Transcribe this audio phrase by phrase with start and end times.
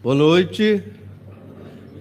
[0.00, 0.80] Boa noite.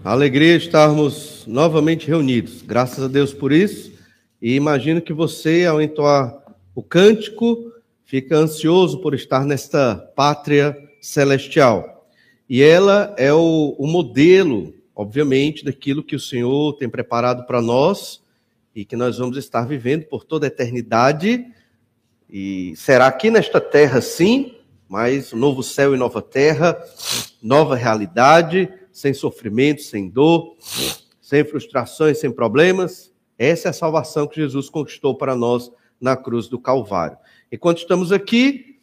[0.04, 2.62] Alegria estarmos novamente reunidos.
[2.62, 3.92] Graças a Deus por isso.
[4.40, 6.32] E imagino que você, ao entoar
[6.76, 7.72] o cântico,
[8.06, 12.08] fica ansioso por estar nesta pátria celestial.
[12.48, 18.22] E ela é o, o modelo, obviamente, daquilo que o Senhor tem preparado para nós
[18.76, 21.48] e que nós vamos estar vivendo por toda a eternidade.
[22.30, 24.54] E será aqui nesta terra, sim,
[24.90, 26.78] mas novo céu e nova terra,
[27.42, 30.56] nova realidade, sem sofrimento, sem dor,
[31.22, 33.14] sem frustrações, sem problemas.
[33.38, 37.18] Essa é a salvação que Jesus conquistou para nós na cruz do Calvário.
[37.52, 38.80] Enquanto estamos aqui,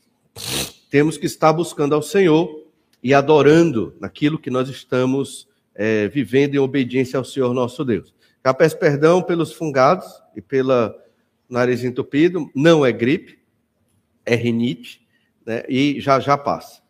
[0.90, 2.64] temos que estar buscando ao Senhor
[3.02, 8.14] e adorando naquilo que nós estamos é, vivendo em obediência ao Senhor nosso Deus.
[8.44, 10.94] Já peço perdão pelos fungados e pela
[11.48, 13.38] nariz entupido, não é gripe,
[14.24, 15.03] é rinite,
[15.44, 15.64] né?
[15.68, 16.82] e já já passa.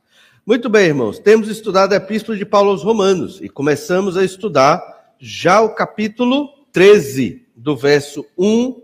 [0.47, 4.83] Muito bem, irmãos, temos estudado a Epístola de Paulo aos Romanos e começamos a estudar
[5.19, 8.83] já o capítulo 13, do verso 1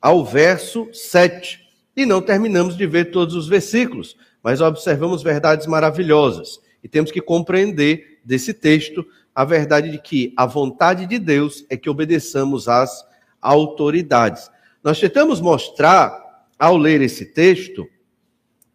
[0.00, 1.60] ao verso 7.
[1.96, 7.20] E não terminamos de ver todos os versículos, mas observamos verdades maravilhosas e temos que
[7.20, 13.06] compreender desse texto a verdade de que a vontade de Deus é que obedeçamos às
[13.40, 14.50] autoridades.
[14.82, 17.88] Nós tentamos mostrar, ao ler esse texto,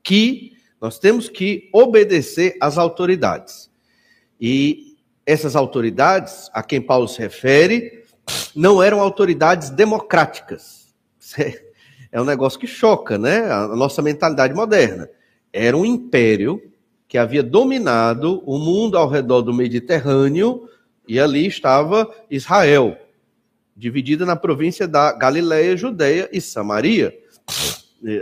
[0.05, 3.71] que nós temos que obedecer às autoridades.
[4.39, 8.03] E essas autoridades, a quem Paulo se refere,
[8.55, 10.93] não eram autoridades democráticas.
[12.11, 13.51] É um negócio que choca, né?
[13.51, 15.09] A nossa mentalidade moderna.
[15.51, 16.61] Era um império
[17.07, 20.69] que havia dominado o mundo ao redor do Mediterrâneo,
[21.07, 22.97] e ali estava Israel,
[23.75, 27.13] dividida na província da Galileia, Judeia e Samaria.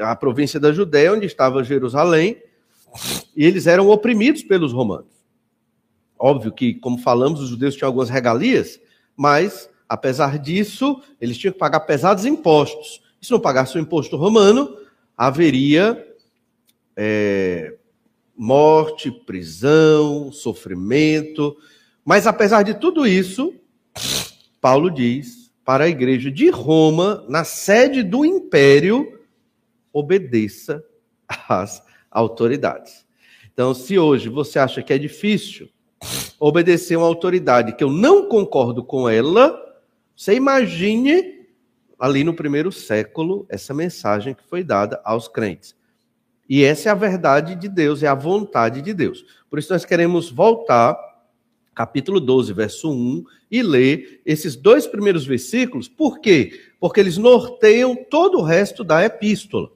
[0.01, 2.41] A província da Judeia, onde estava Jerusalém,
[3.35, 5.11] e eles eram oprimidos pelos romanos.
[6.17, 8.79] Óbvio que, como falamos, os judeus tinham algumas regalias,
[9.15, 13.01] mas, apesar disso, eles tinham que pagar pesados impostos.
[13.21, 14.77] E se não pagasse o imposto romano,
[15.17, 16.05] haveria
[16.95, 17.75] é,
[18.35, 21.55] morte, prisão, sofrimento.
[22.05, 23.53] Mas apesar de tudo isso,
[24.61, 29.12] Paulo diz para a igreja de Roma, na sede do império,
[29.93, 30.83] obedeça
[31.47, 31.81] às
[32.11, 33.05] autoridades.
[33.53, 35.69] Então, se hoje você acha que é difícil
[36.39, 39.57] obedecer uma autoridade que eu não concordo com ela,
[40.15, 41.45] você imagine
[41.97, 45.75] ali no primeiro século essa mensagem que foi dada aos crentes.
[46.49, 49.23] E essa é a verdade de Deus, é a vontade de Deus.
[49.49, 50.97] Por isso nós queremos voltar,
[51.73, 55.87] capítulo 12, verso 1, e ler esses dois primeiros versículos.
[55.87, 56.59] Por quê?
[56.79, 59.71] Porque eles norteiam todo o resto da epístola.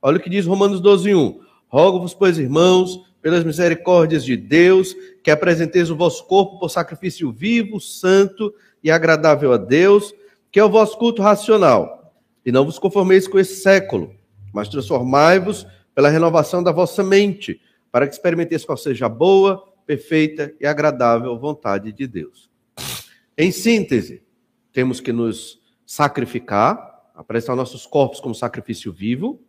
[0.00, 1.40] Olha o que diz Romanos 12, 1.
[1.68, 7.80] Rogo-vos, pois, irmãos, pelas misericórdias de Deus, que apresenteis o vosso corpo por sacrifício vivo,
[7.80, 10.14] santo e agradável a Deus,
[10.52, 12.14] que é o vosso culto racional.
[12.46, 14.14] E não vos conformeis com esse século,
[14.54, 17.60] mas transformai-vos pela renovação da vossa mente,
[17.90, 22.48] para que experimenteis qual seja a boa, perfeita e agradável vontade de Deus.
[23.36, 24.22] Em síntese,
[24.72, 29.40] temos que nos sacrificar, apresentar nossos corpos como sacrifício vivo,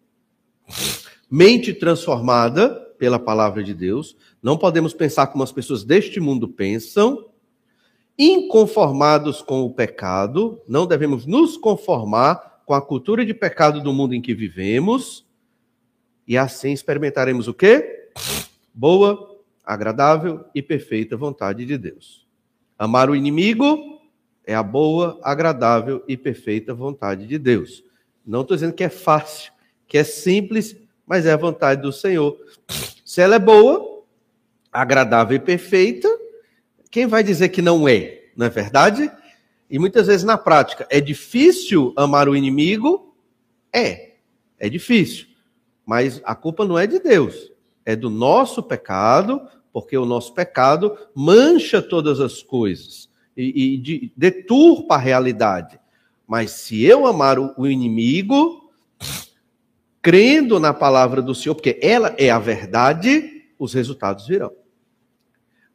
[1.29, 7.29] mente transformada pela palavra de Deus, não podemos pensar como as pessoas deste mundo pensam,
[8.17, 14.13] inconformados com o pecado, não devemos nos conformar com a cultura de pecado do mundo
[14.13, 15.25] em que vivemos,
[16.27, 18.11] e assim experimentaremos o quê?
[18.73, 22.27] Boa, agradável e perfeita vontade de Deus.
[22.77, 23.99] Amar o inimigo
[24.45, 27.83] é a boa, agradável e perfeita vontade de Deus.
[28.25, 29.51] Não estou dizendo que é fácil,
[29.89, 32.37] que é simples, mas é a vontade do Senhor.
[33.03, 34.03] Se ela é boa,
[34.71, 36.07] agradável e perfeita,
[36.91, 38.25] quem vai dizer que não é?
[38.37, 39.11] Não é verdade?
[39.69, 43.15] E muitas vezes na prática, é difícil amar o inimigo?
[43.73, 44.11] É,
[44.59, 45.25] é difícil.
[45.83, 47.51] Mas a culpa não é de Deus,
[47.83, 49.41] é do nosso pecado,
[49.73, 55.79] porque o nosso pecado mancha todas as coisas e, e de, deturpa a realidade.
[56.27, 58.69] Mas se eu amar o, o inimigo,
[60.01, 64.51] crendo na palavra do Senhor, porque ela é a verdade, os resultados virão.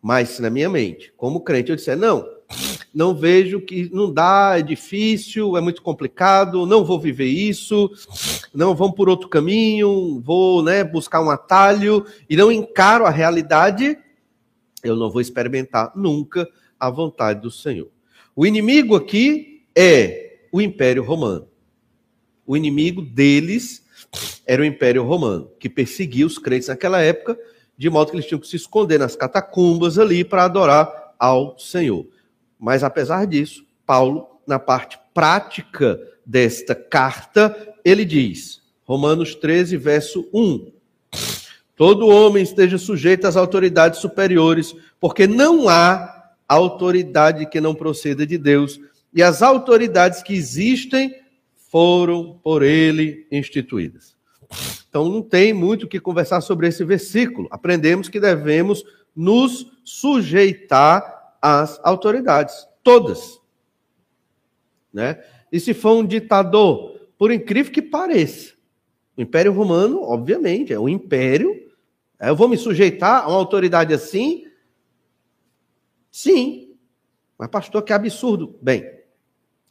[0.00, 2.26] Mas na minha mente, como crente, eu disser, não,
[2.94, 7.90] não vejo que não dá, é difícil, é muito complicado, não vou viver isso,
[8.52, 13.98] não vamos por outro caminho, vou né, buscar um atalho e não encaro a realidade,
[14.82, 16.48] eu não vou experimentar nunca
[16.78, 17.90] a vontade do Senhor.
[18.36, 21.48] O inimigo aqui é o Império Romano.
[22.46, 23.83] O inimigo deles
[24.46, 27.38] era o Império Romano, que perseguia os crentes naquela época
[27.76, 32.06] de modo que eles tinham que se esconder nas catacumbas ali para adorar ao Senhor.
[32.58, 40.72] Mas apesar disso, Paulo, na parte prática desta carta, ele diz, Romanos 13, verso 1:
[41.76, 48.38] Todo homem esteja sujeito às autoridades superiores, porque não há autoridade que não proceda de
[48.38, 48.80] Deus,
[49.12, 51.14] e as autoridades que existem
[51.74, 54.16] foram por ele instituídas.
[54.88, 57.48] Então não tem muito o que conversar sobre esse versículo.
[57.50, 63.40] Aprendemos que devemos nos sujeitar às autoridades, todas.
[64.92, 65.20] Né?
[65.50, 68.54] E se for um ditador, por incrível que pareça,
[69.16, 71.60] o Império Romano, obviamente, é um império.
[72.20, 74.46] Eu vou me sujeitar a uma autoridade assim?
[76.08, 76.76] Sim.
[77.36, 78.56] Mas, pastor, que absurdo.
[78.62, 78.88] Bem,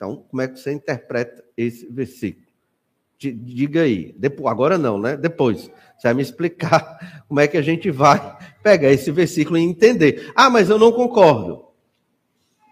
[0.03, 2.45] então, como é que você interpreta esse versículo?
[3.17, 4.13] Diga aí.
[4.17, 5.15] Depois, agora não, né?
[5.15, 5.71] Depois.
[5.97, 10.29] Você vai me explicar como é que a gente vai pegar esse versículo e entender.
[10.35, 11.63] Ah, mas eu não concordo.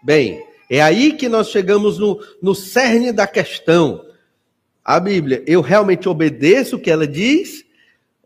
[0.04, 4.04] Bem, é aí que nós chegamos no, no cerne da questão.
[4.84, 7.64] A Bíblia, eu realmente obedeço o que ela diz?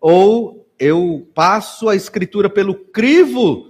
[0.01, 3.69] Ou eu passo a escritura pelo crivo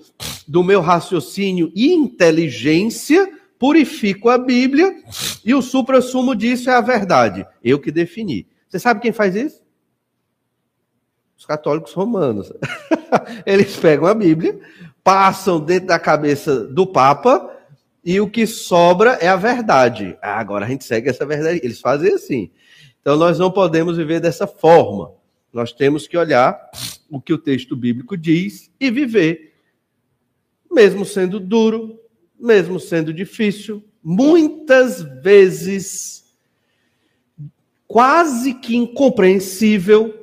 [0.49, 5.03] do meu raciocínio e inteligência purifico a Bíblia
[5.45, 7.47] e o supra-sumo disso é a verdade.
[7.63, 8.47] Eu que defini.
[8.69, 9.63] Você sabe quem faz isso?
[11.37, 12.53] Os católicos romanos.
[13.45, 14.59] Eles pegam a Bíblia,
[15.05, 17.53] passam dentro da cabeça do Papa
[18.05, 20.17] e o que sobra é a verdade.
[20.23, 21.61] Ah, agora a gente segue essa verdade.
[21.63, 22.51] Eles fazem assim.
[23.01, 25.13] Então nós não podemos viver dessa forma.
[25.53, 26.59] Nós temos que olhar
[27.11, 29.55] o que o texto bíblico diz e viver.
[30.71, 31.99] Mesmo sendo duro,
[32.39, 36.17] mesmo sendo difícil, muitas vezes
[37.87, 40.23] quase que incompreensível.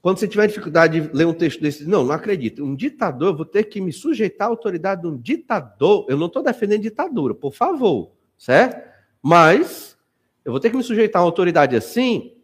[0.00, 2.64] Quando você tiver dificuldade de ler um texto desse, não, não acredito.
[2.64, 6.06] Um ditador, eu vou ter que me sujeitar à autoridade de um ditador.
[6.08, 8.88] Eu não estou defendendo ditadura, por favor, certo?
[9.22, 9.98] Mas
[10.44, 12.34] eu vou ter que me sujeitar a uma autoridade assim.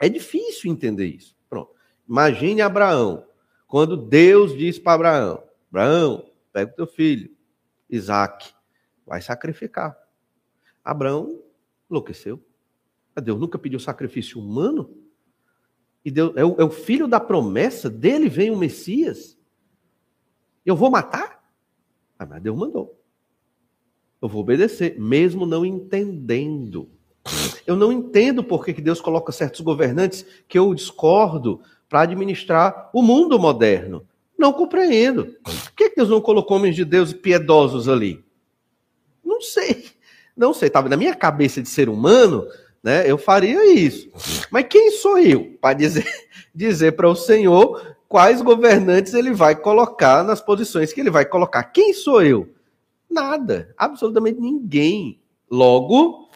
[0.00, 1.36] É difícil entender isso.
[1.50, 1.70] Pronto.
[2.08, 3.24] Imagine Abraão,
[3.66, 7.30] quando Deus diz para Abraão: Abraão, pega o teu filho,
[7.88, 8.52] Isaac
[9.06, 9.96] vai sacrificar.
[10.84, 11.42] Abraão
[11.90, 12.42] enlouqueceu.
[13.22, 14.94] Deus nunca pediu sacrifício humano.
[16.04, 19.38] E Deus, é, o, é o filho da promessa, dele vem o Messias.
[20.64, 21.44] Eu vou matar?
[22.18, 23.00] Ah, mas Deus mandou.
[24.20, 26.90] Eu vou obedecer, mesmo não entendendo.
[27.66, 33.02] Eu não entendo por que Deus coloca certos governantes que eu discordo para administrar o
[33.02, 34.06] mundo moderno.
[34.38, 35.34] Não compreendo.
[35.42, 38.24] Por que Deus não colocou homens de Deus piedosos ali?
[39.24, 39.86] Não sei.
[40.36, 40.68] Não sei.
[40.68, 42.46] Estava na minha cabeça de ser humano,
[42.82, 43.10] né?
[43.10, 44.10] Eu faria isso.
[44.50, 46.04] Mas quem sou eu para dizer,
[46.54, 51.64] dizer para o Senhor quais governantes ele vai colocar nas posições que ele vai colocar?
[51.64, 52.48] Quem sou eu?
[53.10, 53.74] Nada.
[53.76, 55.20] Absolutamente ninguém.
[55.50, 56.28] Logo,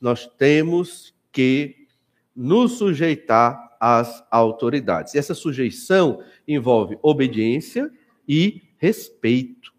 [0.00, 1.86] nós temos que
[2.34, 5.14] nos sujeitar às autoridades.
[5.14, 7.90] E essa sujeição envolve obediência
[8.28, 9.74] e respeito.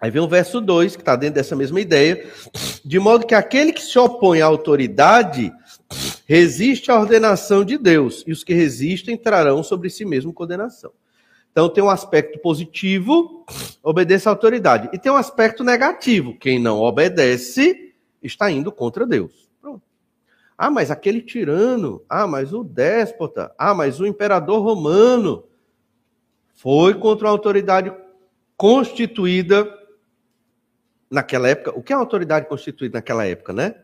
[0.00, 2.28] Aí vem o verso 2, que está dentro dessa mesma ideia,
[2.84, 5.50] de modo que aquele que se opõe à autoridade
[6.26, 10.92] resiste à ordenação de Deus, e os que resistem trarão sobre si mesmo condenação.
[11.50, 13.46] Então tem um aspecto positivo,
[13.82, 19.43] obedeça à autoridade, e tem um aspecto negativo, quem não obedece está indo contra Deus.
[20.56, 25.44] Ah, mas aquele tirano, ah, mas o déspota, ah, mas o imperador romano
[26.54, 27.92] foi contra uma autoridade
[28.56, 29.68] constituída
[31.10, 31.76] naquela época.
[31.76, 33.74] O que é uma autoridade constituída naquela época, né?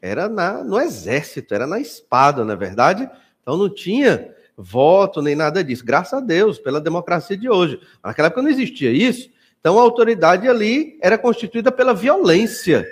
[0.00, 3.08] Era na, no exército, era na espada, não é verdade?
[3.42, 5.84] Então não tinha voto nem nada disso.
[5.84, 7.80] Graças a Deus pela democracia de hoje.
[8.02, 9.30] Naquela época não existia isso.
[9.60, 12.86] Então a autoridade ali era constituída pela violência.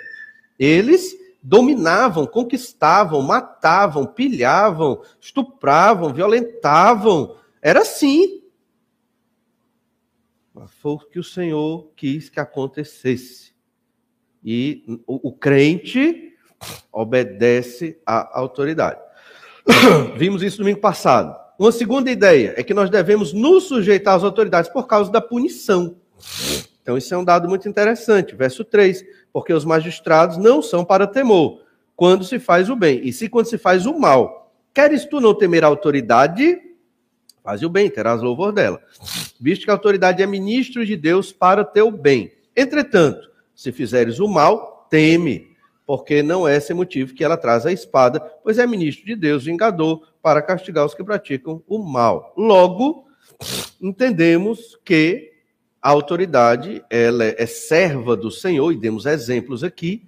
[0.57, 1.15] Eles
[1.47, 7.37] dominavam, conquistavam, matavam, pilhavam, estupravam, violentavam.
[7.61, 8.43] Era assim.
[10.53, 13.53] Mas foi o que o Senhor quis que acontecesse.
[14.43, 16.33] E o, o crente
[16.91, 18.99] obedece à autoridade.
[20.17, 21.33] Vimos isso domingo passado.
[21.57, 25.95] Uma segunda ideia é que nós devemos nos sujeitar às autoridades por causa da punição.
[26.87, 28.33] Então, isso é um dado muito interessante.
[28.33, 29.03] Verso 3:
[29.33, 31.59] Porque os magistrados não são para temor,
[31.97, 34.53] quando se faz o bem, e se quando se faz o mal.
[34.73, 36.57] Queres tu não temer a autoridade?
[37.43, 38.81] Faz o bem, terás louvor dela.
[39.37, 42.31] Visto que a autoridade é ministro de Deus para teu bem.
[42.55, 45.49] Entretanto, se fizeres o mal, teme,
[45.85, 49.43] porque não é esse motivo que ela traz a espada, pois é ministro de Deus,
[49.43, 52.33] vingador, para castigar os que praticam o mal.
[52.37, 53.07] Logo,
[53.81, 55.35] entendemos que
[55.81, 60.03] a autoridade ela é serva do Senhor, e demos exemplos aqui,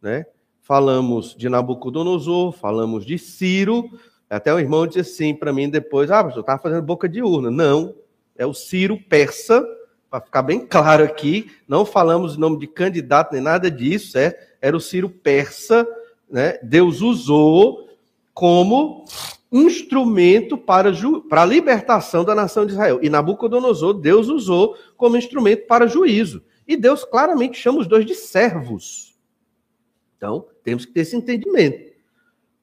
[0.00, 0.26] né?
[0.60, 3.90] Falamos de Nabucodonosor, falamos de Ciro,
[4.28, 7.50] até o irmão disse assim para mim depois, ah, pastor, estava fazendo boca de urna.
[7.50, 7.94] Não,
[8.38, 9.66] é o Ciro persa,
[10.08, 14.38] para ficar bem claro aqui, não falamos o nome de candidato nem nada disso, é,
[14.60, 15.86] era o Ciro persa,
[16.30, 16.58] né?
[16.62, 17.88] Deus usou
[18.32, 19.04] como
[19.50, 20.92] instrumento para,
[21.28, 23.00] para a libertação da nação de Israel.
[23.02, 26.42] E Nabucodonosor, Deus usou como instrumento para juízo.
[26.66, 29.18] E Deus claramente chama os dois de servos.
[30.16, 31.92] Então, temos que ter esse entendimento.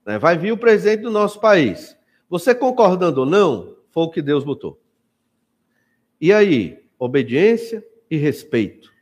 [0.06, 0.17] Né?
[0.17, 1.98] Vai vir o presidente do nosso país.
[2.29, 4.79] Você concordando ou não, foi o que Deus botou.
[6.22, 8.94] E aí, obediência e respeito.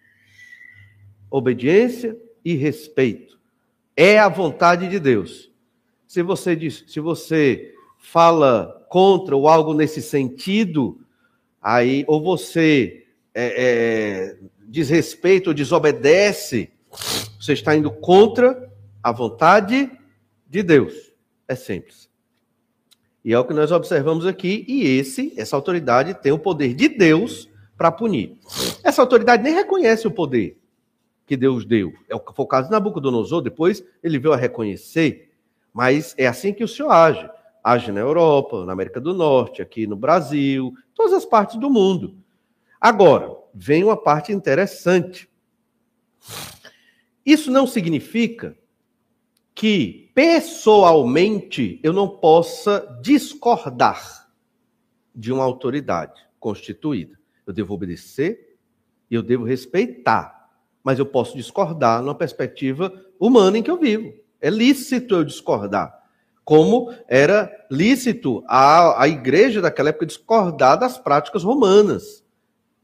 [1.29, 3.39] Obediência e respeito.
[3.95, 5.51] É a vontade de Deus.
[6.07, 7.74] Se você diz, se você
[8.05, 11.01] fala contra ou algo nesse sentido,
[11.61, 16.69] aí ou você é, é, desrespeita ou desobedece,
[17.39, 18.71] você está indo contra
[19.01, 19.91] a vontade
[20.47, 21.11] de Deus.
[21.47, 22.09] É simples.
[23.23, 26.87] E é o que nós observamos aqui, e esse, essa autoridade tem o poder de
[26.87, 28.37] Deus para punir.
[28.83, 30.57] Essa autoridade nem reconhece o poder
[31.25, 31.91] que Deus deu.
[32.07, 35.31] É o caso de Nabucodonosor, depois ele veio a reconhecer,
[35.73, 37.34] mas é assim que o Senhor age
[37.65, 42.15] age na Europa, na América do Norte, aqui no Brasil, todas as partes do mundo.
[42.79, 45.27] Agora, vem uma parte interessante.
[47.25, 48.55] Isso não significa
[49.55, 54.29] que pessoalmente eu não possa discordar
[55.15, 57.17] de uma autoridade constituída.
[57.47, 58.59] Eu devo obedecer
[59.09, 60.51] e eu devo respeitar,
[60.83, 64.13] mas eu posso discordar numa perspectiva humana em que eu vivo.
[64.39, 66.04] É lícito eu discordar
[66.45, 72.23] como era lícito a, a igreja daquela época discordar das práticas romanas.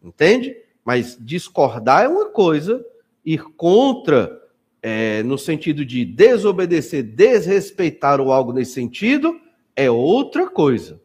[0.04, 0.58] Entende?
[0.84, 2.84] Mas discordar é uma coisa,
[3.24, 4.42] ir contra,
[4.82, 9.40] é, no sentido de desobedecer, desrespeitar ou algo nesse sentido,
[9.76, 11.00] é outra coisa.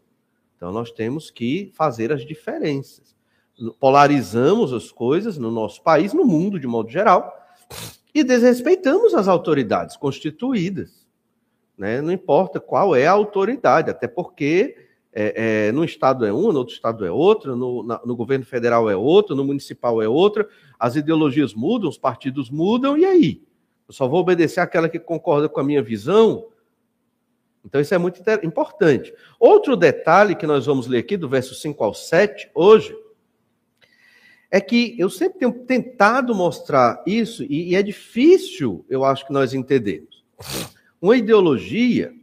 [0.57, 3.15] Então nós temos que fazer as diferenças.
[3.79, 7.35] Polarizamos as coisas no nosso país, no mundo de modo geral,
[8.15, 11.06] e desrespeitamos as autoridades constituídas.
[11.77, 12.01] Né?
[12.01, 14.77] Não importa qual é a autoridade, até porque
[15.13, 18.45] é, é, no estado é uma, no outro estado é outra, no, na, no governo
[18.45, 23.43] federal é outra, no municipal é outra, as ideologias mudam, os partidos mudam, e aí?
[23.87, 26.49] Eu só vou obedecer aquela que concorda com a minha visão?
[27.65, 29.13] Então, isso é muito importante.
[29.41, 32.97] Outro detalhe que nós vamos ler aqui, do verso 5 ao 7, hoje,
[34.51, 39.33] é que eu sempre tenho tentado mostrar isso, e, e é difícil, eu acho que
[39.33, 40.25] nós entendemos
[41.01, 42.15] uma ideologia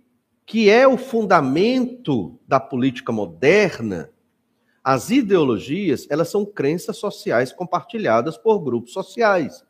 [0.46, 4.12] que é o fundamento da política moderna.
[4.84, 9.63] As ideologias, elas são crenças sociais compartilhadas por grupos sociais.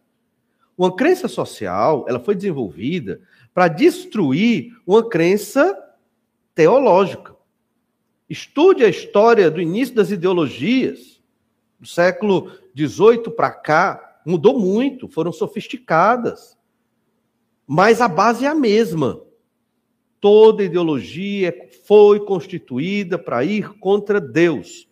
[0.77, 3.21] Uma crença social, ela foi desenvolvida
[3.53, 5.77] para destruir uma crença
[6.55, 7.35] teológica.
[8.27, 11.21] Estude a história do início das ideologias.
[11.79, 16.57] Do século XVIII para cá, mudou muito, foram sofisticadas
[17.67, 19.21] mas a base é a mesma.
[20.19, 21.53] Toda ideologia
[21.85, 24.87] foi constituída para ir contra Deus.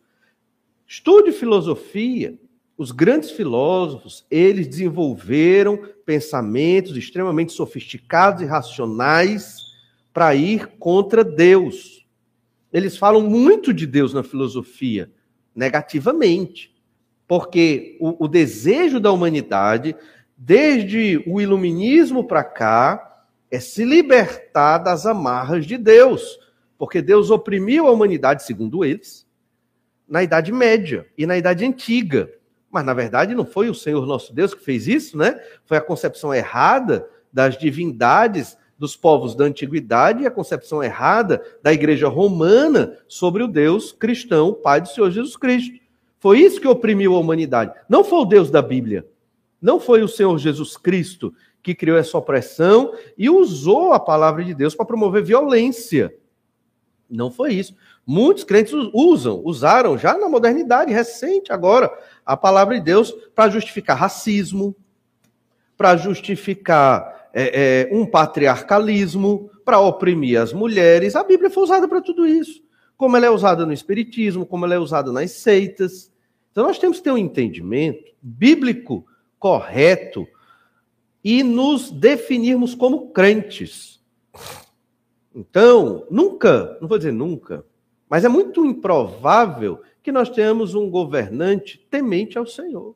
[0.87, 2.37] Estude filosofia.
[2.77, 9.57] Os grandes filósofos, eles desenvolveram pensamentos extremamente sofisticados e racionais
[10.11, 12.05] para ir contra Deus.
[12.73, 15.11] Eles falam muito de Deus na filosofia,
[15.55, 16.73] negativamente,
[17.27, 19.95] porque o, o desejo da humanidade
[20.43, 26.39] desde o iluminismo para cá, é se libertar das amarras de Deus,
[26.79, 29.27] porque Deus oprimiu a humanidade, segundo eles,
[30.09, 32.27] na Idade Média e na Idade Antiga.
[32.71, 35.39] Mas, na verdade, não foi o Senhor nosso Deus que fez isso, né?
[35.63, 41.71] Foi a concepção errada das divindades dos povos da antiguidade e a concepção errada da
[41.71, 45.79] igreja romana sobre o Deus cristão, Pai do Senhor Jesus Cristo.
[46.17, 47.73] Foi isso que oprimiu a humanidade.
[47.87, 49.05] Não foi o Deus da Bíblia.
[49.61, 54.53] Não foi o Senhor Jesus Cristo que criou essa opressão e usou a palavra de
[54.53, 56.13] Deus para promover violência.
[57.09, 57.75] Não foi isso.
[58.07, 61.91] Muitos crentes usam, usaram já na modernidade recente agora
[62.25, 64.75] a palavra de Deus para justificar racismo,
[65.77, 71.15] para justificar é, é, um patriarcalismo, para oprimir as mulheres.
[71.15, 72.61] A Bíblia foi usada para tudo isso.
[72.97, 76.11] Como ela é usada no Espiritismo, como ela é usada nas seitas.
[76.51, 79.05] Então nós temos que ter um entendimento bíblico
[79.41, 80.27] correto
[81.23, 83.99] e nos definirmos como crentes.
[85.33, 87.65] Então, nunca, não vou dizer nunca,
[88.07, 92.95] mas é muito improvável que nós tenhamos um governante temente ao Senhor.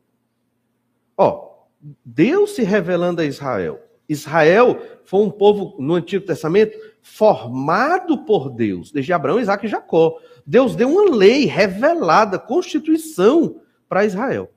[1.18, 1.66] Ó,
[2.04, 3.82] Deus se revelando a Israel.
[4.08, 10.20] Israel foi um povo no Antigo Testamento formado por Deus, desde Abraão, Isaac e Jacó.
[10.46, 14.52] Deus deu uma lei revelada, constituição para Israel.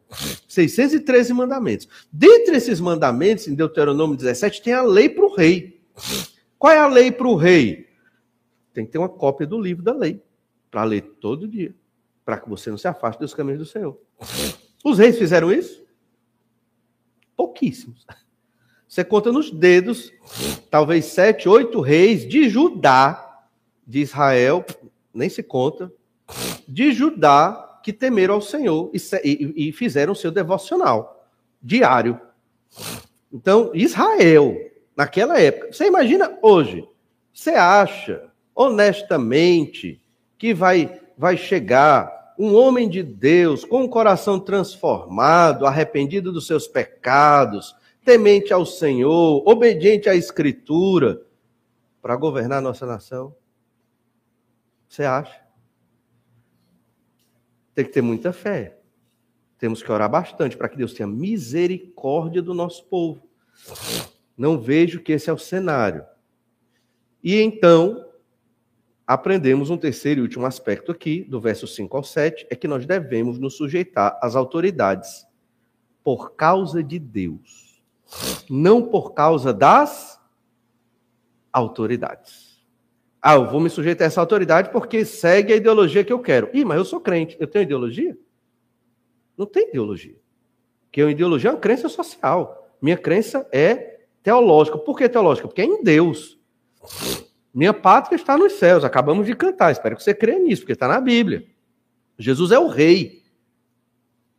[0.49, 1.89] 613 mandamentos.
[2.11, 5.81] Dentre esses mandamentos, em Deuteronômio 17, tem a lei para o rei.
[6.59, 7.89] Qual é a lei para o rei?
[8.73, 10.23] Tem que ter uma cópia do livro da lei,
[10.71, 11.75] para ler todo dia,
[12.25, 13.99] para que você não se afaste dos caminhos do Senhor.
[14.85, 15.85] Os reis fizeram isso?
[17.37, 18.07] Pouquíssimos.
[18.89, 20.11] Você conta nos dedos,
[20.71, 23.47] talvez sete, oito reis de Judá,
[23.87, 24.65] de Israel,
[25.13, 25.93] nem se conta,
[26.67, 31.27] de Judá que temeram ao Senhor e, e, e fizeram o seu devocional
[31.63, 32.21] diário.
[33.33, 34.55] Então, Israel,
[34.95, 36.87] naquela época, você imagina hoje,
[37.33, 40.03] você acha, honestamente,
[40.37, 46.69] que vai, vai chegar um homem de Deus, com um coração transformado, arrependido dos seus
[46.69, 51.23] pecados, temente ao Senhor, obediente à Escritura,
[52.03, 53.35] para governar nossa nação?
[54.87, 55.48] Você acha?
[57.79, 58.77] Tem que ter muita fé.
[59.57, 63.23] Temos que orar bastante para que Deus tenha misericórdia do nosso povo.
[64.37, 66.05] Não vejo que esse é o cenário.
[67.23, 68.05] E então,
[69.07, 72.85] aprendemos um terceiro e último aspecto aqui, do verso 5 ao 7, é que nós
[72.85, 75.25] devemos nos sujeitar às autoridades
[76.03, 77.81] por causa de Deus,
[78.51, 80.21] não por causa das
[81.53, 82.48] autoridades.
[83.21, 86.49] Ah, eu vou me sujeitar a essa autoridade porque segue a ideologia que eu quero.
[86.55, 88.17] Ih, mas eu sou crente, eu tenho ideologia?
[89.37, 90.17] Não tem ideologia.
[90.85, 92.69] Porque a ideologia é uma crença social.
[92.81, 94.79] Minha crença é teológica.
[94.79, 95.49] Por que teológica?
[95.49, 96.39] Porque é em Deus.
[97.53, 98.85] Minha pátria está nos céus.
[98.85, 99.73] Acabamos de cantar.
[99.73, 101.45] Espero que você creia nisso, porque está na Bíblia.
[102.19, 103.23] Jesus é o rei.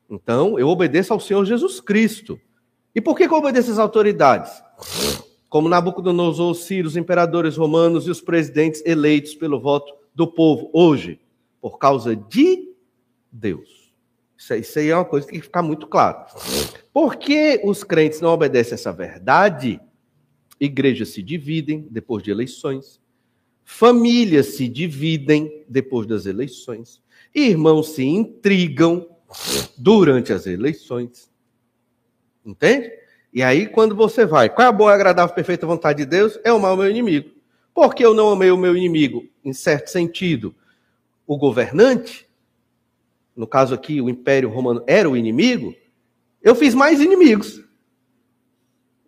[0.10, 2.40] Então, eu obedeço ao Senhor Jesus Cristo.
[2.96, 4.52] E por que, eu obedeço às autoridades?
[5.50, 11.20] Como Nabucodonosor, Ciro, os imperadores romanos e os presidentes eleitos pelo voto do povo hoje,
[11.60, 12.70] por causa de
[13.32, 13.92] Deus.
[14.38, 16.26] Isso aí, isso aí é uma coisa que tem que ficar muito claro.
[16.94, 19.82] Por que os crentes não obedecem essa verdade?
[20.60, 23.02] Igrejas se dividem depois de eleições,
[23.64, 27.02] famílias se dividem depois das eleições,
[27.34, 29.08] irmãos se intrigam
[29.78, 31.30] durante as eleições.
[32.46, 32.99] Entende?
[33.34, 36.40] E aí, quando você vai, qual é a boa, agradável, perfeita vontade de Deus?
[36.44, 37.30] É amar o meu inimigo.
[37.74, 40.54] Porque eu não amei o meu inimigo, em certo sentido,
[41.26, 42.28] o governante,
[43.36, 45.74] no caso aqui, o Império Romano era o inimigo,
[46.42, 47.64] eu fiz mais inimigos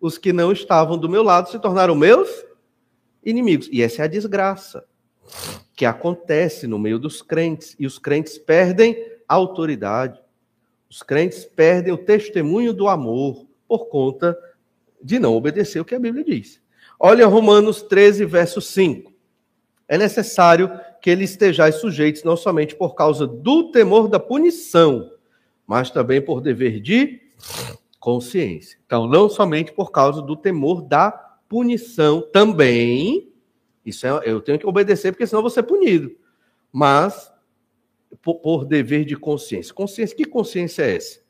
[0.02, 2.44] os que não estavam do meu lado se tornaram meus
[3.24, 3.68] inimigos.
[3.70, 4.84] E essa é a desgraça
[5.76, 7.76] que acontece no meio dos crentes.
[7.78, 8.96] E os crentes perdem
[9.28, 10.20] a autoridade.
[10.90, 14.38] Os crentes perdem o testemunho do amor por conta
[15.02, 16.60] de não obedecer o que a Bíblia diz.
[17.00, 19.10] Olha Romanos 13, verso 5.
[19.88, 25.10] É necessário que eles estejais sujeitos não somente por causa do temor da punição,
[25.66, 27.18] mas também por dever de
[27.98, 28.78] consciência.
[28.84, 31.10] Então, não somente por causa do temor da
[31.48, 33.32] punição, também,
[33.86, 36.14] isso é, eu tenho que obedecer, porque senão vou ser punido,
[36.70, 37.32] mas
[38.20, 39.72] por, por dever de consciência.
[39.72, 41.22] Consciência, que consciência é essa?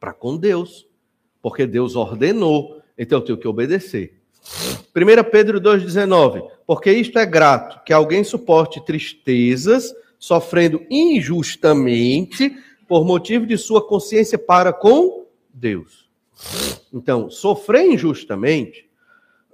[0.00, 0.87] Para com Deus,
[1.48, 4.20] porque Deus ordenou, então eu tenho que obedecer.
[4.94, 12.54] 1 Pedro 2,19: Porque isto é grato, que alguém suporte tristezas, sofrendo injustamente,
[12.86, 16.10] por motivo de sua consciência para com Deus.
[16.92, 18.86] Então, sofrer injustamente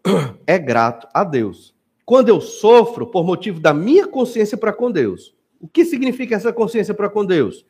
[0.49, 1.73] é grato a Deus.
[2.05, 6.53] Quando eu sofro por motivo da minha consciência para com Deus, o que significa essa
[6.53, 7.65] consciência para com Deus?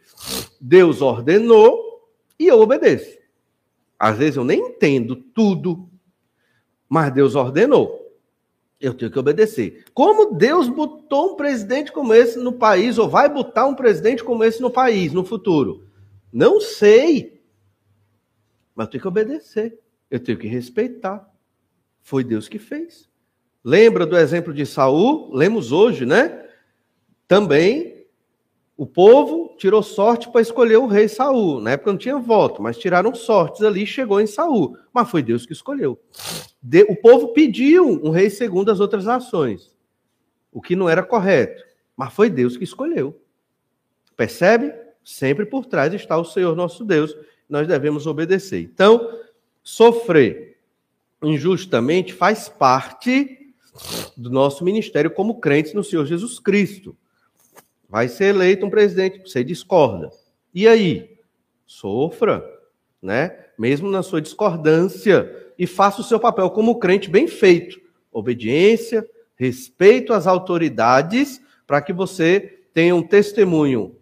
[0.59, 1.79] Deus ordenou
[2.39, 3.24] e eu obedeço.
[3.99, 5.89] Às vezes eu nem entendo tudo,
[6.89, 8.03] mas Deus ordenou.
[8.81, 9.85] Eu tenho que obedecer.
[9.95, 14.45] Como Deus botou um presidente como esse no país, ou vai botar um presidente como
[14.45, 15.87] esse no país no futuro?
[16.33, 17.43] Não sei.
[18.75, 19.79] Mas eu tenho que obedecer,
[20.11, 21.33] eu tenho que respeitar.
[22.03, 23.09] Foi Deus que fez.
[23.65, 25.33] Lembra do exemplo de Saul?
[25.33, 26.47] Lemos hoje, né?
[27.27, 27.94] Também
[28.77, 31.61] o povo tirou sorte para escolher o rei Saul.
[31.61, 34.77] Na época não tinha voto, mas tiraram sortes ali e chegou em Saul.
[34.93, 36.01] Mas foi Deus que escolheu.
[36.89, 39.73] O povo pediu um rei segundo as outras nações,
[40.51, 41.63] o que não era correto,
[41.97, 43.21] mas foi Deus que escolheu.
[44.17, 44.73] Percebe?
[45.05, 47.15] Sempre por trás está o Senhor nosso Deus,
[47.49, 48.61] nós devemos obedecer.
[48.61, 49.21] Então,
[49.63, 50.59] sofrer
[51.23, 53.53] injustamente faz parte
[54.17, 56.97] do nosso ministério como crentes no Senhor Jesus Cristo.
[57.95, 60.11] Vai ser eleito um presidente, você discorda.
[60.53, 61.17] E aí?
[61.65, 62.45] Sofra,
[63.01, 63.39] né?
[63.57, 67.81] Mesmo na sua discordância, e faça o seu papel como crente bem feito.
[68.11, 73.95] Obediência, respeito às autoridades, para que você tenha um testemunho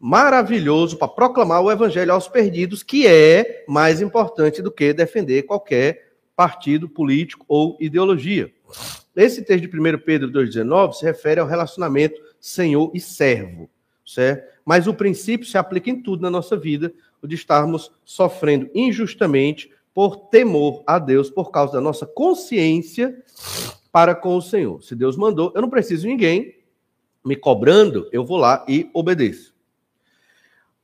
[0.00, 6.14] maravilhoso para proclamar o evangelho aos perdidos, que é mais importante do que defender qualquer
[6.34, 8.50] partido político ou ideologia.
[9.14, 13.70] Esse texto de 1 Pedro 2,19 se refere ao relacionamento senhor e servo,
[14.04, 14.52] certo?
[14.64, 19.70] Mas o princípio se aplica em tudo na nossa vida, o de estarmos sofrendo injustamente
[19.94, 23.22] por temor a Deus, por causa da nossa consciência
[23.92, 24.82] para com o Senhor.
[24.82, 26.58] Se Deus mandou, eu não preciso de ninguém
[27.24, 29.54] me cobrando, eu vou lá e obedeço.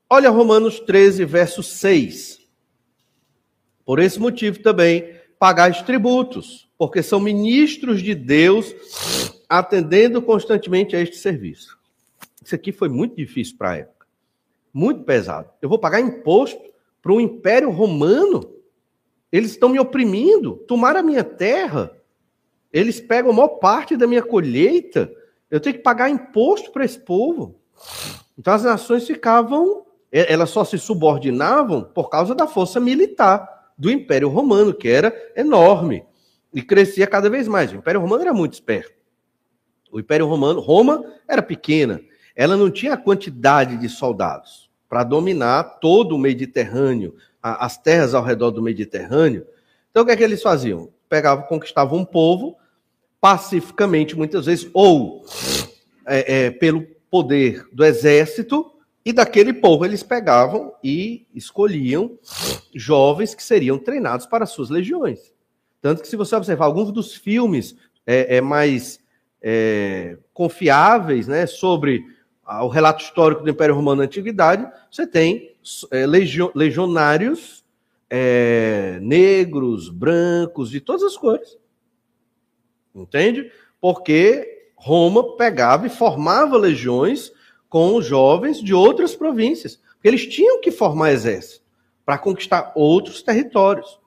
[0.08, 2.40] Olha Romanos 13, verso 6.
[3.84, 8.74] Por esse motivo também, pagais tributos, porque são ministros de Deus,
[9.48, 11.78] atendendo constantemente a este serviço.
[12.44, 14.06] Isso aqui foi muito difícil para a época.
[14.70, 15.48] Muito pesado.
[15.62, 16.60] Eu vou pagar imposto
[17.00, 18.54] para o Império Romano?
[19.32, 21.90] Eles estão me oprimindo, tomaram a minha terra.
[22.70, 25.10] Eles pegam a maior parte da minha colheita.
[25.50, 27.58] Eu tenho que pagar imposto para esse povo.
[28.38, 34.28] Então as nações ficavam, elas só se subordinavam por causa da força militar do Império
[34.28, 36.04] Romano, que era enorme
[36.52, 37.72] e crescia cada vez mais.
[37.72, 38.92] O Império Romano era muito esperto.
[39.90, 41.98] O Império Romano, Roma era pequena,
[42.36, 48.22] ela não tinha a quantidade de soldados para dominar todo o Mediterrâneo, as terras ao
[48.22, 49.46] redor do Mediterrâneo.
[49.90, 50.90] Então o que é que eles faziam?
[51.08, 52.58] Pegavam, conquistavam um povo
[53.18, 55.24] pacificamente, muitas vezes, ou
[56.04, 58.70] é, é, pelo poder do exército,
[59.04, 62.18] e daquele povo eles pegavam e escolhiam
[62.74, 65.32] jovens que seriam treinados para suas legiões.
[65.80, 67.74] Tanto que, se você observar alguns dos filmes
[68.06, 69.00] é, é mais
[69.40, 72.04] é, confiáveis né, sobre
[72.46, 75.54] o relato histórico do Império Romano na Antiguidade, você tem
[75.90, 76.04] é,
[76.54, 77.64] legionários
[78.10, 81.56] é, negros, brancos, de todas as cores.
[82.94, 83.50] Entende?
[83.80, 87.32] Porque Roma pegava e formava legiões
[87.70, 89.80] com jovens de outras províncias.
[90.02, 91.64] Eles tinham que formar exército
[92.04, 94.00] para conquistar outros territórios.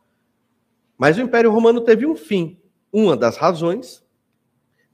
[0.97, 2.59] Mas o Império Romano teve um fim.
[2.91, 4.03] Uma das razões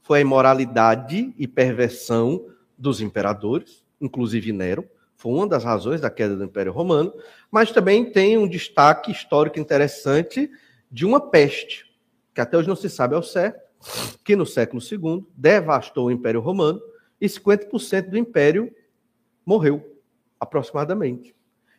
[0.02, 2.46] foi a imoralidade e perversão
[2.78, 4.88] dos imperadores, inclusive Nero.
[5.16, 7.12] Foi uma das razões da queda do Império Romano.
[7.50, 10.48] Mas também tem um destaque histórico interessante
[10.90, 11.86] de uma peste,
[12.32, 13.60] que até hoje não se sabe ao certo,
[14.24, 16.80] que no século II devastou o Império Romano
[17.20, 18.72] e 50% do império
[19.44, 19.98] morreu,
[20.38, 21.34] aproximadamente.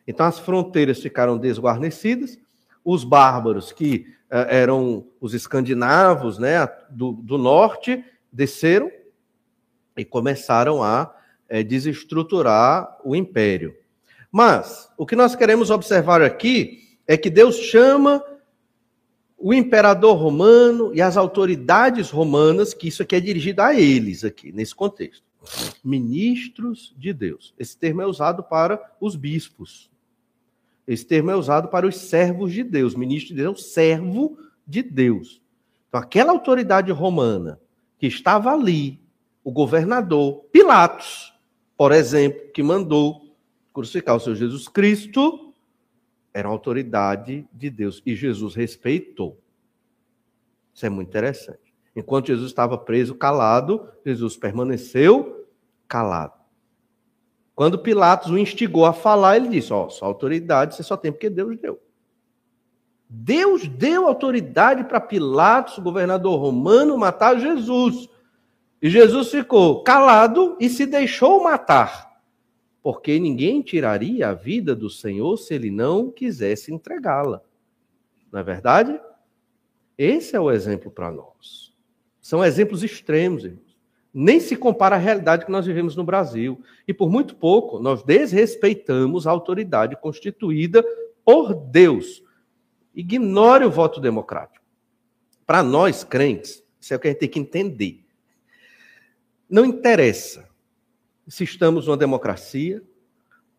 [0.06, 2.38] Então as fronteiras ficaram desguarnecidas,
[2.84, 8.90] os bárbaros, que uh, eram os escandinavos né, do, do, norte, desceram
[9.96, 11.14] e começaram a
[11.50, 13.76] uh, desestruturar o império.
[14.30, 18.22] Mas o que nós queremos observar aqui é que Deus chama
[19.38, 24.52] o imperador romano e as autoridades romanas, que isso aqui é dirigido a eles aqui,
[24.52, 25.31] nesse contexto
[25.82, 27.54] ministros de Deus.
[27.58, 29.90] Esse termo é usado para os bispos.
[30.86, 32.94] Esse termo é usado para os servos de Deus.
[32.94, 35.40] Ministro de Deus, servo de Deus.
[35.88, 37.60] Então, aquela autoridade romana
[37.98, 39.00] que estava ali,
[39.44, 41.32] o governador Pilatos,
[41.76, 43.36] por exemplo, que mandou
[43.72, 45.52] crucificar o seu Jesus Cristo,
[46.32, 49.38] era autoridade de Deus e Jesus respeitou.
[50.74, 51.61] Isso é muito interessante.
[51.94, 55.46] Enquanto Jesus estava preso, calado, Jesus permaneceu
[55.86, 56.42] calado.
[57.54, 61.12] Quando Pilatos o instigou a falar, ele disse: Ó, oh, sua autoridade você só tem
[61.12, 61.80] porque Deus deu.
[63.08, 68.08] Deus deu autoridade para Pilatos, governador romano, matar Jesus.
[68.80, 72.10] E Jesus ficou calado e se deixou matar.
[72.82, 77.42] Porque ninguém tiraria a vida do Senhor se ele não quisesse entregá-la.
[78.32, 78.98] Não é verdade?
[79.96, 81.71] Esse é o exemplo para nós.
[82.22, 83.76] São exemplos extremos, irmãos.
[84.14, 86.62] Nem se compara à realidade que nós vivemos no Brasil.
[86.86, 90.84] E por muito pouco, nós desrespeitamos a autoridade constituída
[91.24, 92.22] por Deus.
[92.94, 94.64] Ignore o voto democrático.
[95.44, 98.04] Para nós, crentes, isso é o que a gente tem que entender.
[99.50, 100.48] Não interessa
[101.26, 102.82] se estamos numa democracia,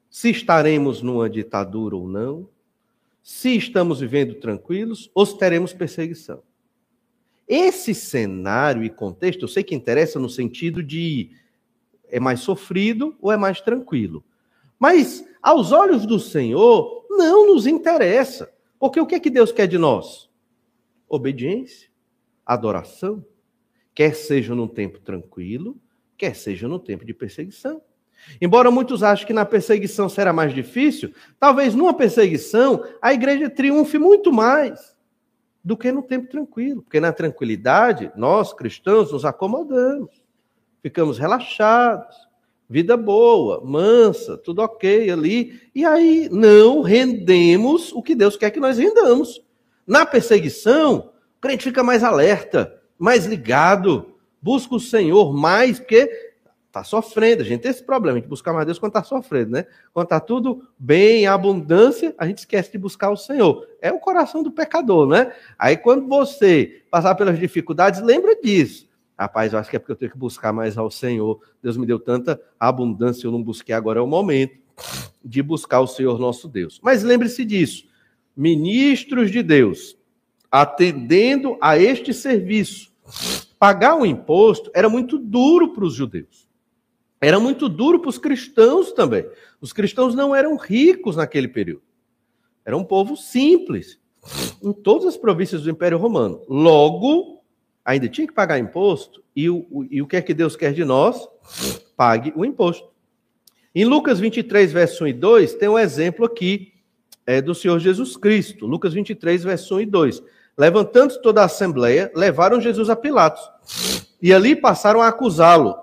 [0.09, 2.47] se estaremos numa ditadura ou não,
[3.21, 6.43] se estamos vivendo tranquilos ou se teremos perseguição.
[7.47, 11.31] Esse cenário e contexto, eu sei que interessa no sentido de
[12.09, 14.23] é mais sofrido ou é mais tranquilo.
[14.79, 18.51] Mas aos olhos do Senhor, não nos interessa.
[18.79, 20.29] Porque o que é que Deus quer de nós?
[21.09, 21.89] Obediência,
[22.45, 23.25] adoração,
[23.95, 25.77] quer seja num tempo tranquilo,
[26.17, 27.81] quer seja no tempo de perseguição.
[28.39, 33.97] Embora muitos achem que na perseguição será mais difícil, talvez numa perseguição a igreja triunfe
[33.97, 34.92] muito mais
[35.63, 36.81] do que no tempo tranquilo.
[36.81, 40.21] Porque na tranquilidade, nós cristãos nos acomodamos,
[40.81, 42.15] ficamos relaxados,
[42.69, 48.59] vida boa, mansa, tudo ok ali, e aí não rendemos o que Deus quer que
[48.59, 49.43] nós rendamos.
[49.85, 56.32] Na perseguição, o crente fica mais alerta, mais ligado, busca o Senhor mais, porque
[56.73, 57.43] está sofrendo.
[57.43, 59.67] A gente tem esse problema, a gente busca mais Deus quando está sofrendo, né?
[59.93, 63.67] Quando está tudo bem, em abundância, a gente esquece de buscar o Senhor.
[63.79, 65.31] É o coração do pecador, né?
[65.57, 68.89] Aí quando você passar pelas dificuldades, lembra disso.
[69.17, 71.39] Rapaz, eu acho que é porque eu tenho que buscar mais ao Senhor.
[71.61, 74.57] Deus me deu tanta abundância, eu não busquei, agora é o momento
[75.23, 76.79] de buscar o Senhor nosso Deus.
[76.81, 77.85] Mas lembre-se disso.
[78.35, 79.95] Ministros de Deus,
[80.51, 82.91] atendendo a este serviço,
[83.59, 86.42] pagar o imposto era muito duro para os judeus.
[87.23, 89.25] Era muito duro para os cristãos também.
[89.61, 91.81] Os cristãos não eram ricos naquele período.
[92.65, 93.97] Era um povo simples,
[94.61, 96.41] em todas as províncias do Império Romano.
[96.49, 97.41] Logo,
[97.85, 100.83] ainda tinha que pagar imposto, e o, e o que é que Deus quer de
[100.83, 101.25] nós?
[101.95, 102.89] Pague o imposto.
[103.73, 106.73] Em Lucas 23, verso 1 e 2, tem um exemplo aqui
[107.25, 108.67] é, do Senhor Jesus Cristo.
[108.67, 110.23] Lucas 23, verso 1 e 2.
[110.57, 113.41] Levantando toda a assembleia, levaram Jesus a Pilatos.
[114.21, 115.82] E ali passaram a acusá-lo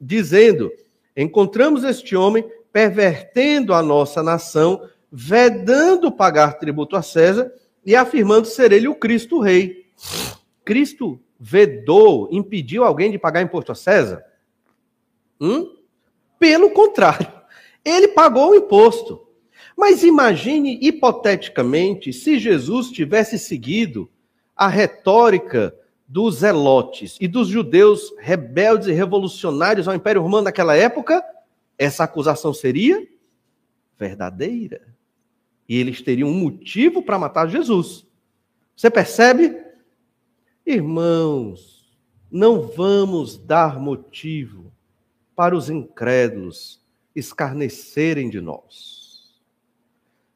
[0.00, 0.70] dizendo:
[1.16, 7.52] Encontramos este homem pervertendo a nossa nação, vedando pagar tributo a César
[7.84, 9.86] e afirmando ser ele o Cristo Rei.
[10.64, 14.24] Cristo vedou, impediu alguém de pagar imposto a César?
[15.40, 15.74] Hum?
[16.38, 17.32] Pelo contrário,
[17.84, 19.26] ele pagou o imposto.
[19.76, 24.10] Mas imagine hipoteticamente se Jesus tivesse seguido
[24.56, 25.72] a retórica
[26.08, 31.22] dos zelotes e dos judeus rebeldes e revolucionários ao Império Romano naquela época,
[31.76, 33.06] essa acusação seria
[33.98, 34.88] verdadeira.
[35.68, 38.06] E eles teriam um motivo para matar Jesus.
[38.74, 39.62] Você percebe?
[40.64, 41.92] Irmãos,
[42.30, 44.72] não vamos dar motivo
[45.36, 46.80] para os incrédulos
[47.14, 49.38] escarnecerem de nós.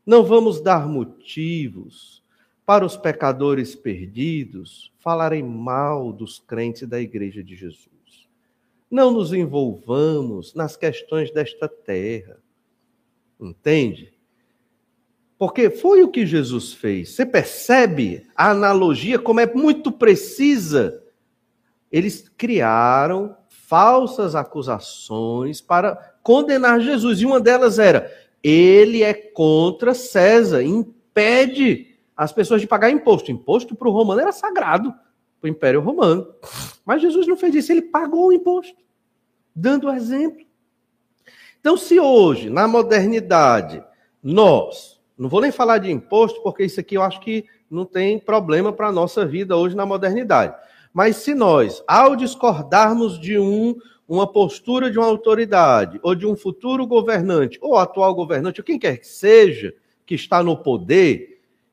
[0.05, 2.22] Não vamos dar motivos
[2.65, 7.89] para os pecadores perdidos falarem mal dos crentes da igreja de Jesus.
[8.91, 12.39] Não nos envolvamos nas questões desta terra.
[13.41, 14.13] Entende?
[15.39, 17.11] Porque foi o que Jesus fez.
[17.11, 21.03] Você percebe a analogia como é muito precisa?
[21.91, 27.21] Eles criaram falsas acusações para condenar Jesus.
[27.21, 28.09] E uma delas era:
[28.43, 31.92] ele é contra César, impede
[32.23, 33.33] as pessoas de pagar imposto.
[33.33, 34.93] Imposto para o romano era sagrado,
[35.41, 36.27] para o Império Romano.
[36.85, 38.77] Mas Jesus não fez isso, ele pagou o imposto,
[39.55, 40.47] dando exemplo.
[41.61, 43.83] Então, se hoje, na modernidade,
[44.23, 48.19] nós, não vou nem falar de imposto, porque isso aqui eu acho que não tem
[48.19, 50.55] problema para a nossa vida hoje na modernidade.
[50.93, 56.37] Mas se nós, ao discordarmos de um, uma postura de uma autoridade, ou de um
[56.37, 61.32] futuro governante, ou atual governante, ou quem quer que seja, que está no poder,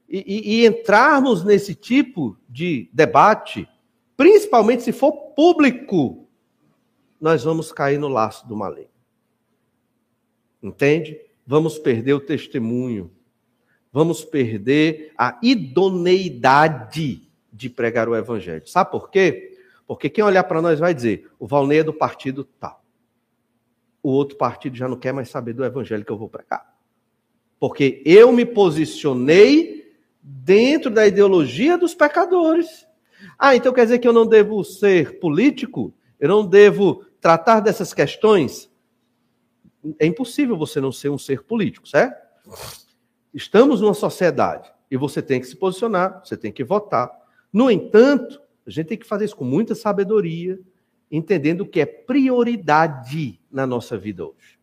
[0.09, 3.69] e, e, entrarmos nesse tipo de debate,
[4.17, 6.27] principalmente se for público,
[7.21, 8.89] nós vamos cair no laço do maligno.
[10.63, 11.19] Entende?
[11.45, 13.11] Vamos perder o testemunho.
[13.91, 18.67] Vamos perder a idoneidade de pregar o evangelho.
[18.67, 19.57] Sabe por quê?
[19.87, 22.83] Porque quem olhar para nós vai dizer: o Valnei é do partido tal.
[24.01, 26.75] O outro partido já não quer mais saber do evangelho que eu vou pregar.
[27.59, 29.78] Porque eu me posicionei
[30.21, 32.87] dentro da ideologia dos pecadores.
[33.37, 35.93] Ah, então quer dizer que eu não devo ser político?
[36.19, 38.69] Eu não devo tratar dessas questões?
[39.97, 42.17] É impossível você não ser um ser político, certo?
[43.33, 47.09] Estamos numa sociedade e você tem que se posicionar, você tem que votar.
[47.51, 50.59] No entanto, a gente tem que fazer isso com muita sabedoria,
[51.09, 54.59] entendendo o que é prioridade na nossa vida hoje.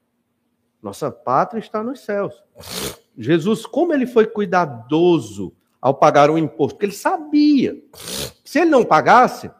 [0.82, 2.44] Nossa pátria está nos céus.
[3.16, 7.76] Jesus, como ele foi cuidadoso ao pagar o imposto, porque ele sabia.
[8.44, 9.50] Se ele não pagasse,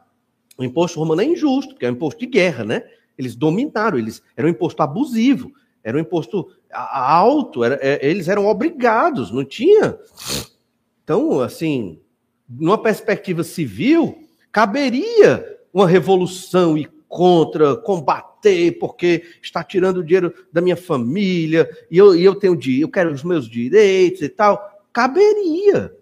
[0.57, 2.83] o imposto romano é injusto, porque é um imposto de guerra, né?
[3.17, 5.51] Eles dominaram, eles era um imposto abusivo,
[5.83, 9.97] era um imposto alto, era, é, eles eram obrigados, não tinha.
[11.03, 11.99] Então, assim,
[12.47, 14.17] numa perspectiva civil,
[14.51, 17.75] caberia uma revolução e contra,
[18.37, 22.89] combater, porque está tirando o dinheiro da minha família, e eu, e eu tenho eu
[22.89, 24.85] quero os meus direitos e tal.
[24.93, 25.95] Caberia.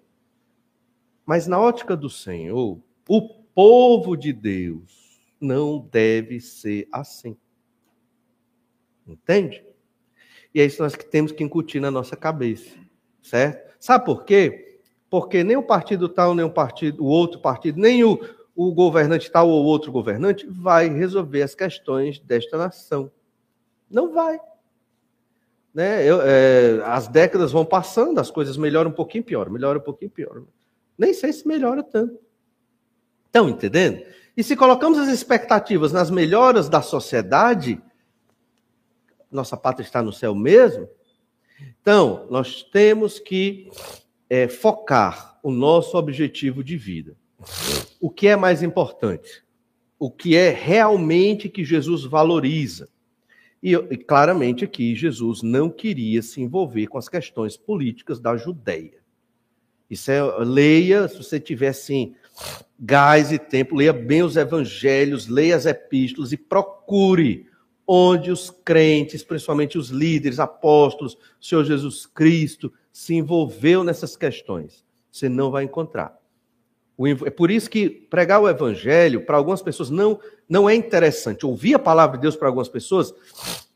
[1.25, 3.21] Mas na ótica do Senhor, o
[3.53, 7.35] povo de Deus não deve ser assim.
[9.07, 9.63] Entende?
[10.53, 12.77] E é isso nós que temos que incutir na nossa cabeça,
[13.21, 13.75] certo?
[13.79, 14.79] Sabe por quê?
[15.09, 18.19] Porque nem o partido tal, nem o partido, o outro partido, nem o,
[18.55, 23.11] o governante tal ou outro governante vai resolver as questões desta nação.
[23.91, 24.39] Não vai.
[25.73, 26.05] Né?
[26.05, 30.09] Eu, é, as décadas vão passando, as coisas melhoram um pouquinho pior, melhora um pouquinho
[30.09, 30.43] pior.
[30.97, 32.17] Nem sei se melhora tanto.
[33.25, 34.01] Estão entendendo?
[34.37, 37.81] E se colocamos as expectativas nas melhoras da sociedade,
[39.29, 40.87] nossa pátria está no céu mesmo.
[41.81, 43.69] Então, nós temos que
[44.29, 47.17] é, focar o nosso objetivo de vida.
[47.99, 49.43] O que é mais importante?
[49.97, 52.89] O que é realmente que Jesus valoriza?
[53.61, 58.99] E, e claramente aqui Jesus não queria se envolver com as questões políticas da Judéia.
[59.89, 62.15] Isso é, leia, se você tiver assim,
[62.79, 67.47] gás e tempo, leia bem os evangelhos, leia as epístolas e procure
[67.87, 74.83] onde os crentes, principalmente os líderes, apóstolos, o Senhor Jesus Cristo, se envolveu nessas questões.
[75.11, 76.17] Você não vai encontrar.
[77.25, 81.45] É por isso que pregar o evangelho para algumas pessoas não, não é interessante.
[81.45, 83.13] Ouvir a palavra de Deus para algumas pessoas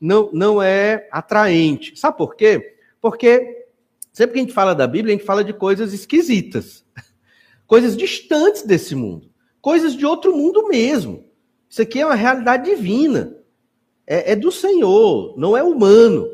[0.00, 1.98] não, não é atraente.
[1.98, 2.76] Sabe por quê?
[3.00, 3.66] Porque
[4.12, 6.84] sempre que a gente fala da Bíblia, a gente fala de coisas esquisitas,
[7.66, 9.30] coisas distantes desse mundo,
[9.60, 11.24] coisas de outro mundo mesmo.
[11.68, 13.40] Isso aqui é uma realidade divina
[14.10, 16.28] é, é do Senhor, não é humano.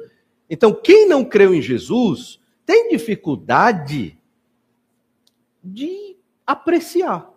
[0.48, 4.18] Então, quem não creu em Jesus tem dificuldade
[5.62, 6.15] de
[6.46, 7.30] apreciar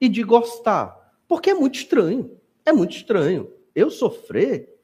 [0.00, 2.36] e de gostar, porque é muito estranho.
[2.64, 3.50] É muito estranho.
[3.74, 4.76] Eu sofrer,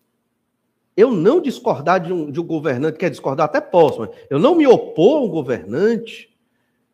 [0.96, 4.54] eu não discordar de um, de um governante, quer discordar até posso, mas eu não
[4.54, 6.32] me opor a um governante,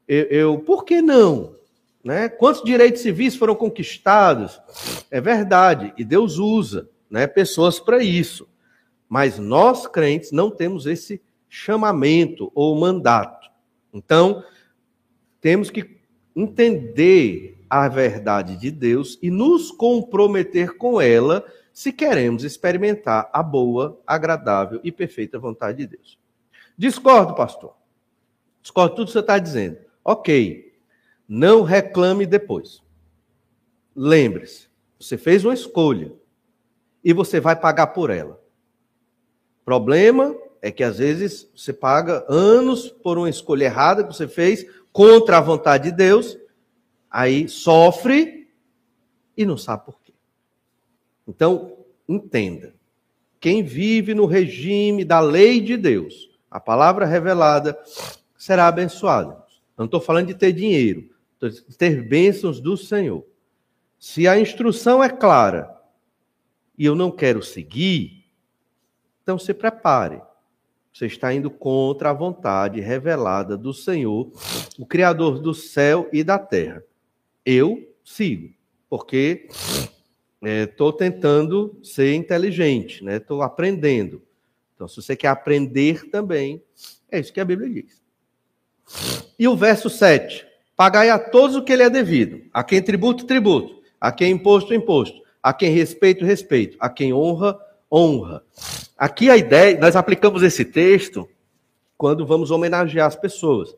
[0.06, 1.56] eu, eu por que não?
[2.02, 2.28] Né?
[2.28, 4.60] Quantos direitos civis foram conquistados?
[5.10, 8.48] É verdade, e Deus usa né, pessoas para isso.
[9.08, 13.50] Mas nós, crentes, não temos esse chamamento ou mandato.
[13.92, 14.44] Então,
[15.40, 15.97] temos que
[16.38, 24.00] entender a verdade de Deus e nos comprometer com ela se queremos experimentar a boa,
[24.06, 26.18] agradável e perfeita vontade de Deus.
[26.76, 27.74] Discordo, pastor.
[28.62, 29.78] Discordo tudo que você está dizendo.
[30.04, 30.72] Ok.
[31.28, 32.82] Não reclame depois.
[33.94, 36.12] Lembre-se, você fez uma escolha
[37.04, 38.40] e você vai pagar por ela.
[39.64, 44.66] Problema é que às vezes você paga anos por uma escolha errada que você fez
[44.98, 46.36] contra a vontade de Deus,
[47.08, 48.50] aí sofre
[49.36, 50.12] e não sabe por quê.
[51.24, 51.76] Então,
[52.08, 52.74] entenda.
[53.38, 57.78] Quem vive no regime da lei de Deus, a palavra revelada,
[58.36, 59.40] será abençoado.
[59.76, 61.08] não estou falando de ter dinheiro,
[61.40, 63.24] de ter bênçãos do Senhor.
[64.00, 65.80] Se a instrução é clara,
[66.76, 68.24] e eu não quero seguir,
[69.22, 70.20] então se prepare.
[70.98, 74.32] Você está indo contra a vontade revelada do Senhor,
[74.76, 76.82] o Criador do céu e da terra.
[77.46, 78.52] Eu sigo,
[78.90, 79.46] porque
[80.42, 83.44] estou é, tentando ser inteligente, estou né?
[83.44, 84.20] aprendendo.
[84.74, 86.60] Então, se você quer aprender também,
[87.08, 88.02] é isso que a Bíblia diz.
[89.38, 93.24] E o verso 7: Pagai a todos o que lhe é devido, a quem tributo,
[93.24, 96.76] tributo, a quem imposto, imposto a quem respeito, respeito.
[96.80, 97.58] A quem honra,
[97.90, 98.42] honra.
[98.96, 101.28] Aqui a ideia, nós aplicamos esse texto
[101.96, 103.74] quando vamos homenagear as pessoas.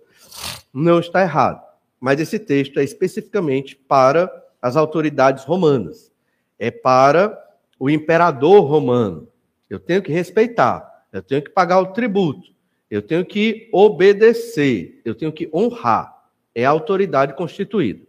[0.73, 1.63] Não está errado,
[1.99, 6.13] mas esse texto é especificamente para as autoridades romanas.
[6.59, 7.39] É para
[7.79, 9.29] o imperador romano.
[9.69, 12.51] Eu tenho que respeitar, eu tenho que pagar o tributo,
[12.91, 16.19] eu tenho que obedecer, eu tenho que honrar.
[16.55, 18.05] É a autoridade constituída.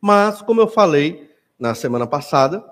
[0.00, 2.64] Mas, como eu falei, na semana passada,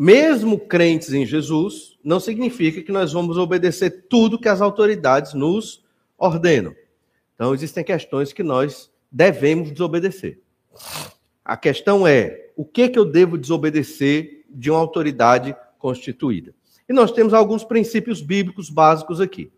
[0.00, 5.84] mesmo crentes em Jesus, não significa que nós vamos obedecer tudo que as autoridades nos
[6.16, 6.74] ordenam.
[7.34, 10.40] Então, existem questões que nós devemos desobedecer.
[11.44, 16.54] A questão é: o que, que eu devo desobedecer de uma autoridade constituída?
[16.88, 19.52] E nós temos alguns princípios bíblicos básicos aqui.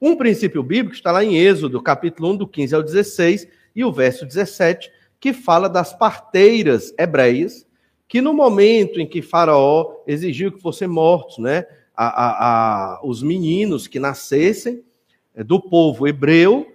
[0.00, 3.90] Um princípio bíblico está lá em Êxodo, capítulo 1, do 15 ao 16, e o
[3.90, 7.66] verso 17, que fala das parteiras hebreias
[8.12, 11.64] que no momento em que Faraó exigiu que fossem mortos, né,
[11.96, 14.84] a, a, a, os meninos que nascessem
[15.34, 16.66] é, do povo hebreu,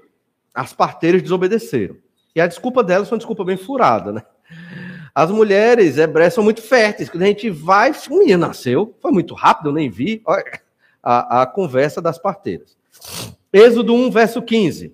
[0.51, 1.95] as parteiras desobedeceram.
[2.35, 4.23] E a desculpa delas foi uma desculpa bem furada, né?
[5.13, 7.07] As mulheres hebreias são muito férteis.
[7.07, 10.23] Quando a gente vai, o menino nasceu, foi muito rápido, eu nem vi.
[10.25, 10.43] Olha
[11.03, 12.75] a, a conversa das parteiras.
[13.53, 14.91] Êxodo 1, verso 15.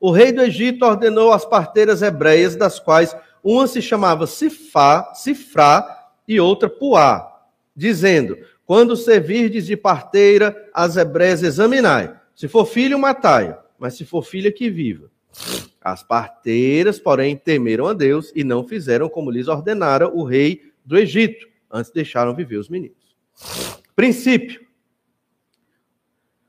[0.00, 3.14] O rei do Egito ordenou às parteiras hebreias, das quais
[3.44, 7.42] uma se chamava Sifá, Sifrá e outra Puá,
[7.76, 12.18] dizendo: Quando servirdes de parteira, as hebreias examinai.
[12.34, 15.10] Se for filho, matai, mas se for filha, que viva.
[15.80, 20.96] As parteiras, porém, temeram a Deus e não fizeram como lhes ordenara o rei do
[20.96, 21.46] Egito.
[21.70, 22.96] Antes deixaram viver os meninos.
[23.94, 24.64] Princípio.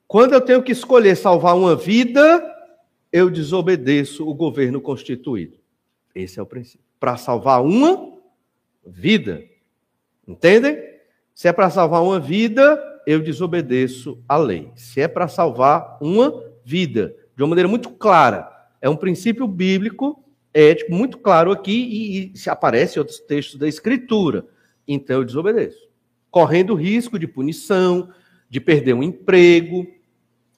[0.08, 2.42] Quando eu tenho que escolher salvar uma vida,
[3.12, 5.58] eu desobedeço o governo constituído.
[6.14, 6.85] Esse é o princípio.
[7.06, 8.18] Para salvar uma
[8.84, 9.44] vida.
[10.28, 10.76] Entendem?
[11.36, 14.72] Se é para salvar uma vida, eu desobedeço a lei.
[14.76, 16.34] Se é para salvar uma
[16.64, 18.50] vida, de uma maneira muito clara.
[18.82, 23.60] É um princípio bíblico, ético, muito claro aqui, e, e se aparece em outros textos
[23.60, 24.44] da Escritura.
[24.88, 25.88] Então eu desobedeço.
[26.32, 28.10] Correndo risco de punição,
[28.50, 29.86] de perder um emprego,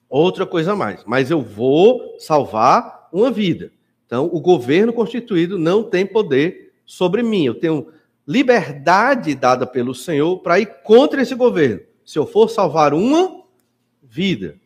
[0.08, 1.04] outra coisa mais.
[1.04, 3.70] Mas eu vou salvar uma vida.
[4.08, 7.44] Então, o governo constituído não tem poder sobre mim.
[7.44, 7.88] Eu tenho
[8.26, 11.82] liberdade dada pelo Senhor para ir contra esse governo.
[12.06, 13.42] Se eu for salvar uma
[14.02, 14.56] vida.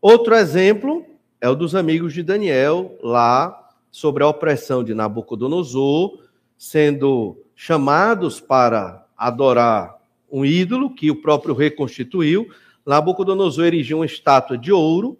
[0.00, 1.04] Outro exemplo
[1.40, 6.20] é o dos amigos de Daniel, lá sobre a opressão de Nabucodonosor,
[6.56, 9.98] sendo chamados para adorar
[10.30, 12.48] um ídolo que o próprio rei constituiu.
[12.86, 15.18] Nabucodonosor erigiu uma estátua de ouro,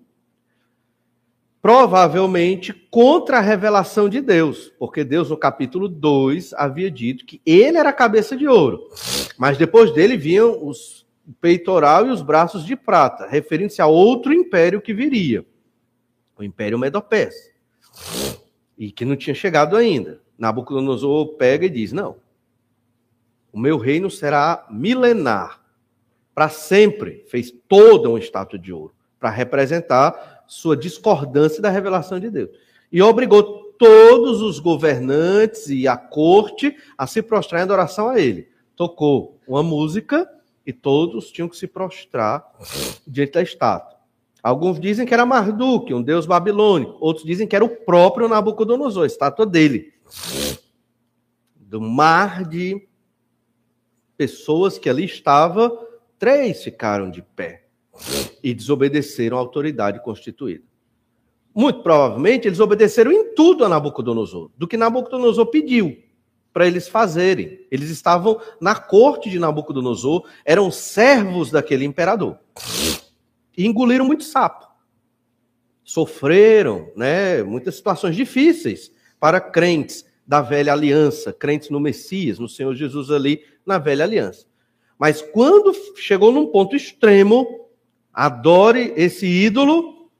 [1.60, 7.76] provavelmente contra a revelação de Deus, porque Deus, no capítulo 2, havia dito que ele
[7.76, 8.88] era a cabeça de ouro,
[9.36, 11.06] mas depois dele vinham os
[11.40, 15.44] peitoral e os braços de prata, referindo-se a outro império que viria,
[16.38, 17.50] o Império Medo-Persa,
[18.78, 20.20] e que não tinha chegado ainda.
[20.38, 22.16] Nabucodonosor pega e diz: Não,
[23.52, 25.60] o meu reino será milenar,
[26.32, 27.24] para sempre.
[27.28, 32.50] Fez toda uma estátua de ouro, para representar sua discordância da revelação de Deus.
[32.90, 38.48] E obrigou todos os governantes e a corte a se prostrar em adoração a ele.
[38.74, 40.28] Tocou uma música
[40.66, 42.44] e todos tinham que se prostrar
[43.06, 43.98] diante da estátua.
[44.42, 46.96] Alguns dizem que era Marduk, um deus babilônico.
[47.00, 49.92] Outros dizem que era o próprio Nabucodonosor, a estátua dele.
[51.54, 52.88] Do mar de
[54.16, 55.86] pessoas que ali estavam,
[56.18, 57.67] três ficaram de pé
[58.42, 60.64] e desobedeceram à autoridade constituída.
[61.54, 65.96] Muito provavelmente eles obedeceram em tudo a Nabucodonosor, do que Nabucodonosor pediu
[66.52, 67.66] para eles fazerem.
[67.70, 72.38] Eles estavam na corte de Nabucodonosor, eram servos daquele imperador.
[73.56, 74.68] E engoliram muito sapo.
[75.82, 82.74] Sofreram, né, muitas situações difíceis para crentes da velha aliança, crentes no Messias, no Senhor
[82.74, 84.46] Jesus ali na velha aliança.
[84.98, 87.67] Mas quando chegou num ponto extremo,
[88.18, 90.10] adore esse ídolo,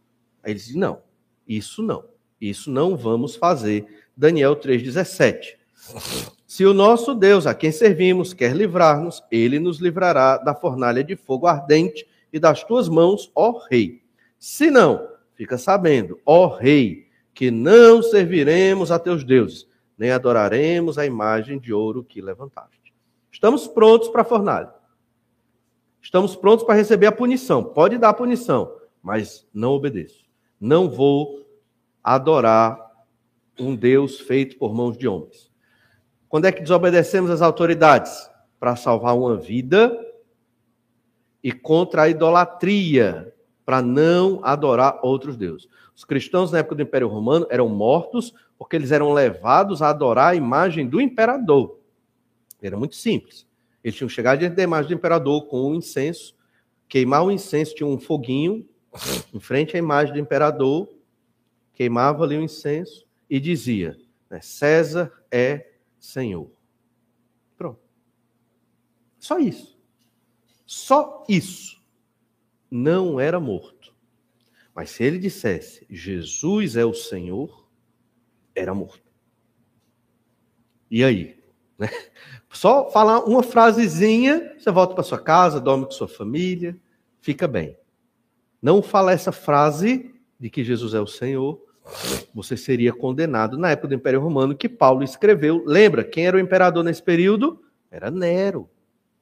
[0.40, 1.00] aí eles dizem, não,
[1.48, 2.04] isso não,
[2.40, 4.04] isso não vamos fazer.
[4.16, 5.56] Daniel 3,17.
[6.46, 11.16] Se o nosso Deus, a quem servimos, quer livrar-nos, ele nos livrará da fornalha de
[11.16, 14.00] fogo ardente e das tuas mãos, ó Rei.
[14.38, 19.66] Se não, fica sabendo, ó Rei, que não serviremos a teus deuses,
[19.98, 22.94] nem adoraremos a imagem de ouro que levantaste.
[23.32, 24.77] Estamos prontos para a fornalha.
[26.02, 27.62] Estamos prontos para receber a punição.
[27.62, 28.72] Pode dar a punição,
[29.02, 30.24] mas não obedeço.
[30.60, 31.46] Não vou
[32.02, 32.78] adorar
[33.58, 35.50] um Deus feito por mãos de homens.
[36.28, 38.30] Quando é que desobedecemos as autoridades?
[38.60, 39.96] Para salvar uma vida
[41.42, 43.34] e contra a idolatria,
[43.64, 45.68] para não adorar outros deuses.
[45.94, 50.32] Os cristãos na época do Império Romano eram mortos porque eles eram levados a adorar
[50.32, 51.78] a imagem do imperador.
[52.60, 53.47] Era muito simples.
[53.82, 56.36] Eles tinham chegado diante da imagem do imperador com o um incenso,
[56.88, 58.68] queimar o incenso, tinha um foguinho
[59.32, 60.88] em frente à imagem do imperador,
[61.72, 63.96] queimava ali o incenso e dizia:
[64.28, 66.50] né, César é Senhor.
[67.56, 67.80] Pronto.
[69.18, 69.78] Só isso.
[70.66, 71.82] Só isso.
[72.70, 73.94] Não era morto.
[74.74, 77.68] Mas se ele dissesse Jesus é o Senhor,
[78.54, 79.08] era morto.
[80.90, 81.42] E aí?
[81.78, 81.88] Né?
[82.50, 86.76] Só falar uma frasezinha, você volta para sua casa, dorme com sua família,
[87.20, 87.76] fica bem.
[88.60, 91.60] Não fala essa frase de que Jesus é o Senhor,
[92.34, 95.62] você seria condenado na época do Império Romano que Paulo escreveu.
[95.66, 97.62] Lembra quem era o imperador nesse período?
[97.90, 98.68] Era Nero.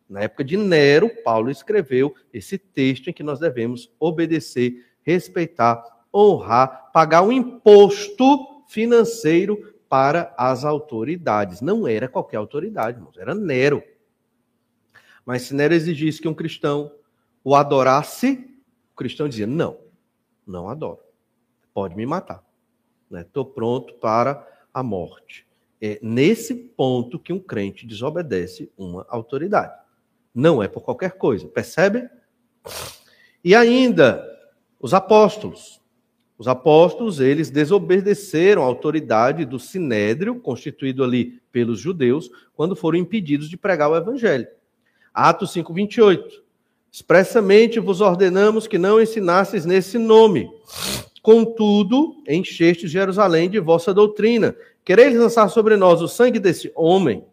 [0.08, 6.90] Na época de Nero, Paulo escreveu esse texto em que nós devemos obedecer, respeitar, honrar,
[6.92, 11.60] pagar um imposto financeiro para as autoridades.
[11.60, 13.82] Não era qualquer autoridade, irmãos, era Nero.
[15.24, 16.92] Mas se Nero exigisse que um cristão
[17.42, 18.48] o adorasse,
[18.92, 19.78] o cristão dizia: Não,
[20.46, 21.00] não adoro.
[21.72, 22.44] Pode me matar.
[23.12, 23.52] Estou né?
[23.54, 25.46] pronto para a morte.
[25.80, 29.78] É nesse ponto que um crente desobedece uma autoridade.
[30.34, 32.08] Não é por qualquer coisa, percebe?
[33.44, 34.24] E ainda,
[34.80, 35.80] os apóstolos.
[36.38, 43.48] Os apóstolos, eles desobedeceram a autoridade do sinédrio, constituído ali pelos judeus, quando foram impedidos
[43.48, 44.46] de pregar o evangelho.
[45.14, 46.44] Atos 5, 28.
[46.92, 50.50] Expressamente vos ordenamos que não ensinasseis nesse nome.
[51.22, 54.54] Contudo, enchestes Jerusalém de vossa doutrina.
[54.84, 57.24] Quereis lançar sobre nós o sangue desse homem?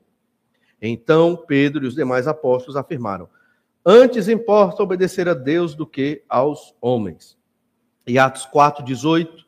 [0.81, 3.29] Então Pedro e os demais apóstolos afirmaram:
[3.85, 7.37] Antes importa obedecer a Deus do que aos homens.
[8.05, 9.43] E Atos 4, 18.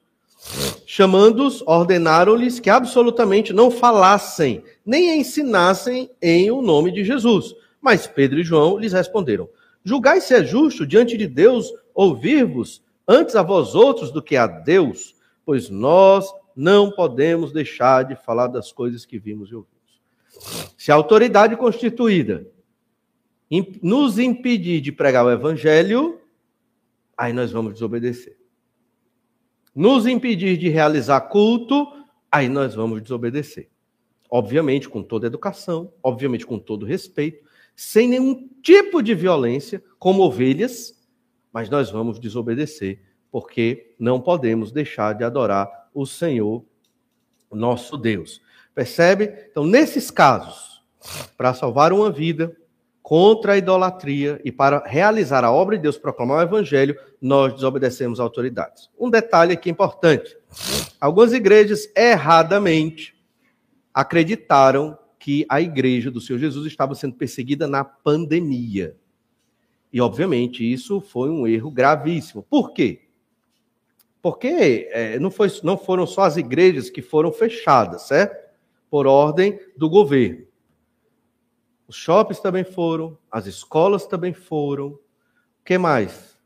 [0.85, 7.55] Chamando-os, ordenaram-lhes que absolutamente não falassem, nem ensinassem em o nome de Jesus.
[7.81, 9.49] Mas Pedro e João lhes responderam:
[9.83, 14.47] Julgai se é justo diante de Deus ouvir-vos antes a vós outros do que a
[14.47, 19.75] Deus, pois nós não podemos deixar de falar das coisas que vimos e ouvimos.
[20.77, 22.47] Se a autoridade constituída
[23.81, 26.19] nos impedir de pregar o evangelho,
[27.17, 28.34] aí nós vamos desobedecer.
[29.75, 31.85] Nos impedir de realizar culto,
[32.31, 33.69] aí nós vamos desobedecer.
[34.29, 37.43] Obviamente, com toda educação, obviamente, com todo respeito,
[37.75, 41.05] sem nenhum tipo de violência, como ovelhas,
[41.51, 46.63] mas nós vamos desobedecer, porque não podemos deixar de adorar o Senhor,
[47.51, 48.41] nosso Deus.
[48.73, 49.47] Percebe?
[49.51, 50.83] Então, nesses casos,
[51.37, 52.55] para salvar uma vida
[53.05, 58.19] contra a idolatria e para realizar a obra de Deus, proclamar o evangelho, nós desobedecemos
[58.19, 58.89] autoridades.
[58.99, 60.35] Um detalhe aqui importante:
[60.99, 63.15] algumas igrejas erradamente
[63.93, 68.97] acreditaram que a igreja do Senhor Jesus estava sendo perseguida na pandemia.
[69.93, 72.41] E, obviamente, isso foi um erro gravíssimo.
[72.49, 73.01] Por quê?
[74.19, 78.35] Porque é, não, foi, não foram só as igrejas que foram fechadas, certo?
[78.89, 80.47] Por ordem do governo.
[81.87, 84.87] Os shoppings também foram, as escolas também foram.
[84.87, 84.99] O
[85.63, 86.37] que mais?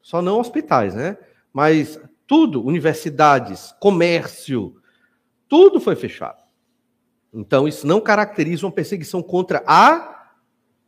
[0.00, 1.16] Só não hospitais, né?
[1.52, 4.76] Mas tudo, universidades, comércio,
[5.48, 6.42] tudo foi fechado.
[7.32, 10.30] Então, isso não caracteriza uma perseguição contra a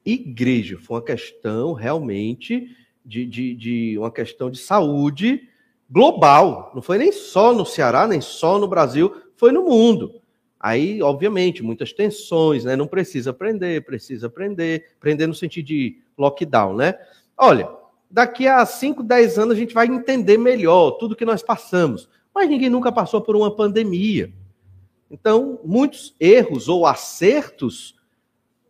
[0.05, 0.79] igreja.
[0.79, 5.49] Foi uma questão realmente de, de, de, uma questão de saúde
[5.91, 6.73] global.
[6.75, 10.21] Não foi nem só no Ceará, nem só no Brasil, foi no mundo.
[10.65, 12.75] Aí, obviamente, muitas tensões, né?
[12.75, 16.95] Não precisa aprender, precisa aprender, aprender no sentido de lockdown, né?
[17.37, 17.69] Olha,
[18.11, 22.09] daqui a 5, 10 anos a gente vai entender melhor tudo que nós passamos.
[22.35, 24.33] Mas ninguém nunca passou por uma pandemia.
[25.11, 27.95] Então, muitos erros ou acertos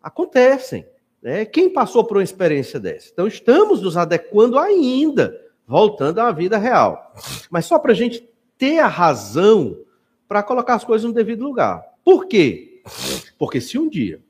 [0.02, 0.84] acontecem.
[1.22, 1.44] Né?
[1.44, 3.10] Quem passou por uma experiência dessa?
[3.12, 7.14] Então, estamos nos adequando ainda, voltando à vida real.
[7.48, 8.28] Mas só para a gente
[8.58, 9.83] ter a razão
[10.28, 11.82] para colocar as coisas no devido lugar.
[12.04, 12.82] Por quê?
[13.38, 14.20] Porque se um dia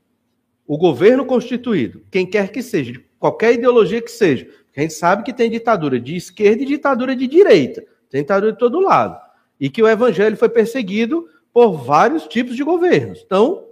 [0.67, 5.23] o governo constituído, quem quer que seja, de qualquer ideologia que seja, a gente sabe
[5.23, 9.21] que tem ditadura de esquerda e ditadura de direita, tem ditadura de todo lado,
[9.61, 13.23] e que o evangelho foi perseguido por vários tipos de governos.
[13.25, 13.69] Então,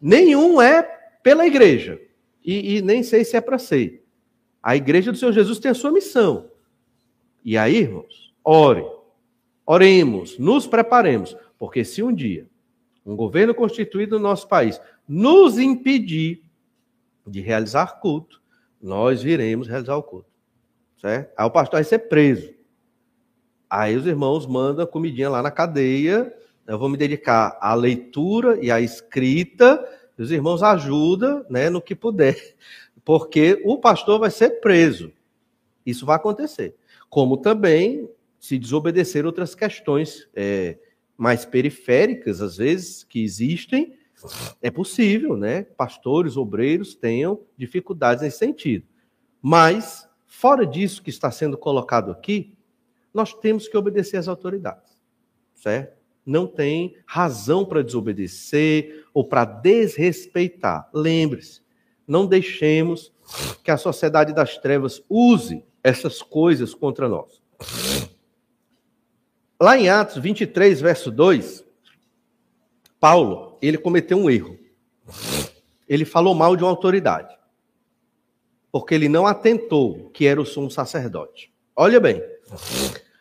[0.00, 0.82] nenhum é
[1.22, 2.00] pela igreja,
[2.44, 4.04] e, e nem sei se é para ser.
[4.62, 6.50] A igreja do Senhor Jesus tem a sua missão.
[7.44, 8.84] E aí, irmãos, ore.
[9.72, 12.46] Oremos, nos preparemos, porque se um dia
[13.06, 16.42] um governo constituído no nosso país nos impedir
[17.26, 18.42] de realizar culto,
[18.82, 20.28] nós viremos realizar o culto.
[21.00, 21.32] Certo?
[21.34, 22.52] Aí o pastor vai ser preso.
[23.70, 26.30] Aí os irmãos mandam comidinha lá na cadeia.
[26.66, 29.82] Eu vou me dedicar à leitura e à escrita
[30.18, 32.36] os irmãos ajudam né, no que puder,
[33.06, 35.10] porque o pastor vai ser preso.
[35.86, 36.76] Isso vai acontecer.
[37.08, 38.06] Como também
[38.42, 40.76] se desobedecer outras questões é,
[41.16, 43.96] mais periféricas, às vezes, que existem,
[44.60, 45.62] é possível, né?
[45.62, 48.84] Pastores, obreiros tenham dificuldades nesse sentido.
[49.40, 52.58] Mas, fora disso que está sendo colocado aqui,
[53.14, 54.98] nós temos que obedecer às autoridades,
[55.54, 56.02] certo?
[56.24, 60.88] não tem razão para desobedecer ou para desrespeitar.
[60.94, 61.60] Lembre-se,
[62.06, 63.12] não deixemos
[63.62, 67.42] que a sociedade das trevas use essas coisas contra nós.
[69.62, 71.64] Lá em Atos 23, verso 2,
[72.98, 74.58] Paulo, ele cometeu um erro.
[75.88, 77.38] Ele falou mal de uma autoridade.
[78.72, 81.54] Porque ele não atentou que era o sumo sacerdote.
[81.76, 82.20] Olha bem.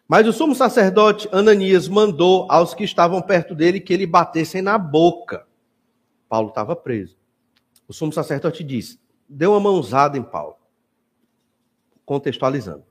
[0.08, 4.80] Mas o sumo sacerdote Ananias mandou aos que estavam perto dele que ele batessem na
[4.80, 5.46] boca.
[6.28, 7.20] Paulo estava preso.
[7.88, 10.56] O sumo sacerdote disse: deu uma mãozada em Paulo,
[12.04, 12.84] contextualizando.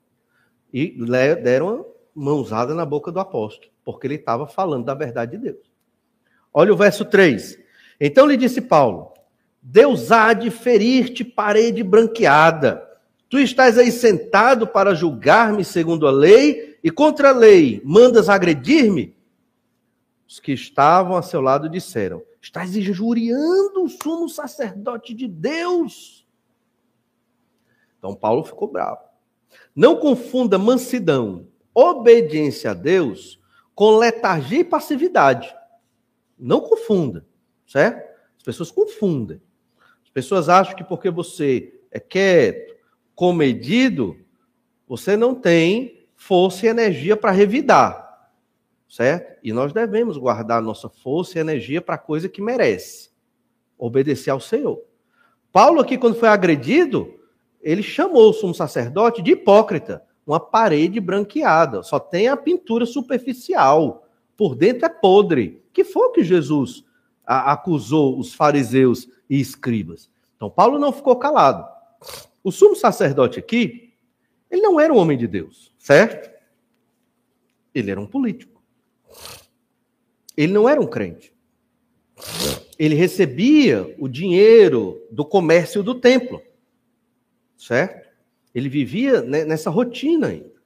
[0.72, 0.96] E
[1.42, 5.70] deram uma mãozada na boca do apóstolo, porque ele estava falando da verdade de Deus.
[6.52, 7.58] Olha o verso 3.
[8.00, 9.12] Então lhe disse Paulo:
[9.62, 12.88] Deus há de ferir-te parede branqueada.
[13.28, 19.14] Tu estás aí sentado para julgar-me segundo a lei, e contra a lei mandas agredir-me?
[20.26, 26.26] Os que estavam a seu lado disseram: Estás injuriando o sumo sacerdote de Deus.
[27.98, 29.00] Então Paulo ficou bravo.
[29.76, 33.40] Não confunda mansidão, obediência a Deus,
[33.74, 35.54] com letargia e passividade.
[36.38, 37.26] Não confunda,
[37.66, 38.08] certo?
[38.36, 39.40] As pessoas confundem.
[40.02, 42.74] As pessoas acham que porque você é quieto,
[43.14, 44.16] comedido,
[44.88, 48.30] você não tem força e energia para revidar,
[48.88, 49.38] certo?
[49.42, 53.10] E nós devemos guardar nossa força e energia para a coisa que merece,
[53.78, 54.82] obedecer ao Senhor.
[55.52, 57.18] Paulo aqui, quando foi agredido,
[57.60, 64.06] ele chamou o sumo sacerdote de hipócrita, uma parede branqueada, só tem a pintura superficial,
[64.36, 65.62] por dentro é podre.
[65.72, 66.84] Que foi o que Jesus
[67.24, 70.10] acusou os fariseus e escribas?
[70.36, 71.66] Então, Paulo não ficou calado.
[72.42, 73.92] O sumo sacerdote aqui,
[74.50, 76.30] ele não era um homem de Deus, certo?
[77.74, 78.62] Ele era um político.
[80.36, 81.32] Ele não era um crente.
[82.78, 86.42] Ele recebia o dinheiro do comércio do templo,
[87.56, 87.99] certo?
[88.54, 90.60] Ele vivia nessa rotina ainda.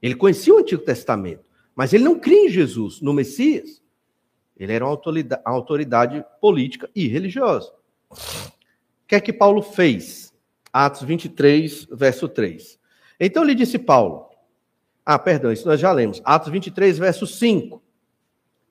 [0.00, 3.82] Ele conhecia o Antigo Testamento, mas ele não cria em Jesus, no Messias.
[4.56, 7.72] Ele era uma autoridade, autoridade política e religiosa.
[8.10, 10.32] O que é que Paulo fez?
[10.72, 12.78] Atos 23, verso 3.
[13.18, 14.28] Então lhe disse Paulo.
[15.04, 16.20] Ah, perdão, isso nós já lemos.
[16.24, 17.82] Atos 23, verso 5.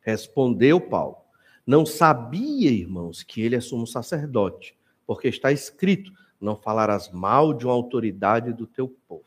[0.02, 1.18] Respondeu Paulo:
[1.66, 6.12] Não sabia, irmãos, que ele é sumo sacerdote, porque está escrito:
[6.44, 9.24] Não falarás mal de uma autoridade do teu povo.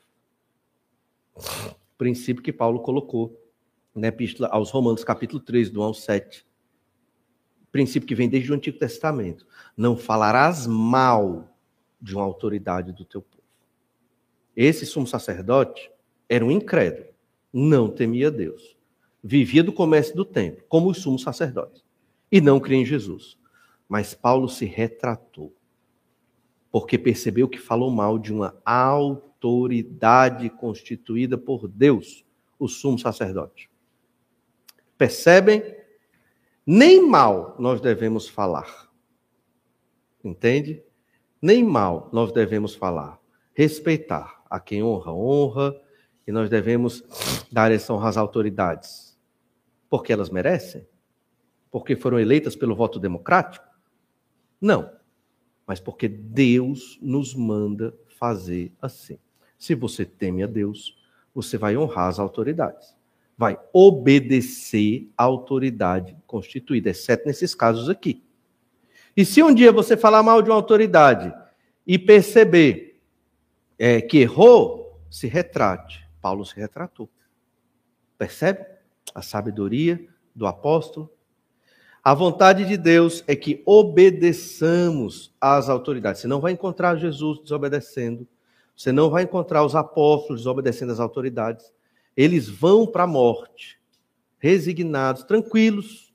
[1.96, 3.42] Princípio que Paulo colocou
[3.94, 6.46] na Epístola aos Romanos, capítulo 3, do 1 ao 7.
[7.72, 9.46] Princípio que vem desde o Antigo Testamento.
[9.74, 11.56] Não falarás mal
[11.98, 13.42] de uma autoridade do teu povo.
[14.54, 15.90] Esse sumo sacerdote
[16.28, 17.08] era um incrédulo,
[17.50, 18.76] não temia Deus.
[19.24, 21.82] Vivia do comércio do templo, como os sumos sacerdotes,
[22.30, 23.38] e não cria em Jesus.
[23.88, 25.54] Mas Paulo se retratou,
[26.76, 32.22] porque percebeu que falou mal de uma autoridade constituída por Deus,
[32.58, 33.70] o sumo sacerdote.
[34.98, 35.62] Percebem?
[36.66, 38.90] Nem mal nós devemos falar.
[40.22, 40.84] Entende?
[41.40, 43.18] nem mal nós devemos falar.
[43.54, 45.82] Respeitar a quem honra, honra,
[46.26, 47.02] e nós devemos
[47.50, 49.18] dar honra às autoridades.
[49.88, 50.86] Porque elas merecem?
[51.70, 53.64] Porque foram eleitas pelo voto democrático?
[54.60, 54.94] Não.
[55.66, 59.18] Mas porque Deus nos manda fazer assim.
[59.58, 60.96] Se você teme a Deus,
[61.34, 62.94] você vai honrar as autoridades.
[63.36, 68.22] Vai obedecer à autoridade constituída, exceto nesses casos aqui.
[69.16, 71.32] E se um dia você falar mal de uma autoridade
[71.86, 73.00] e perceber
[73.78, 76.06] é, que errou, se retrate.
[76.20, 77.08] Paulo se retratou.
[78.18, 78.64] Percebe
[79.14, 81.10] a sabedoria do apóstolo?
[82.06, 86.20] A vontade de Deus é que obedeçamos às autoridades.
[86.20, 88.28] Você não vai encontrar Jesus desobedecendo.
[88.76, 91.74] Você não vai encontrar os apóstolos desobedecendo às autoridades.
[92.16, 93.80] Eles vão para a morte,
[94.38, 96.14] resignados, tranquilos,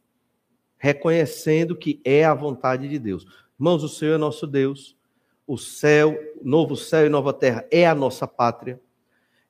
[0.77, 3.25] reconhecendo que é a vontade de Deus.
[3.59, 4.95] Irmãos, o Senhor é nosso Deus,
[5.45, 8.79] o céu, novo céu e nova terra é a nossa pátria.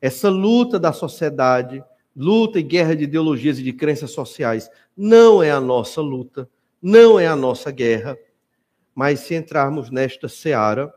[0.00, 1.84] Essa luta da sociedade,
[2.16, 6.48] luta e guerra de ideologias e de crenças sociais, não é a nossa luta,
[6.80, 8.16] não é a nossa guerra,
[8.94, 10.92] mas se entrarmos nesta seara,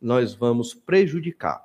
[0.00, 1.64] nós vamos prejudicar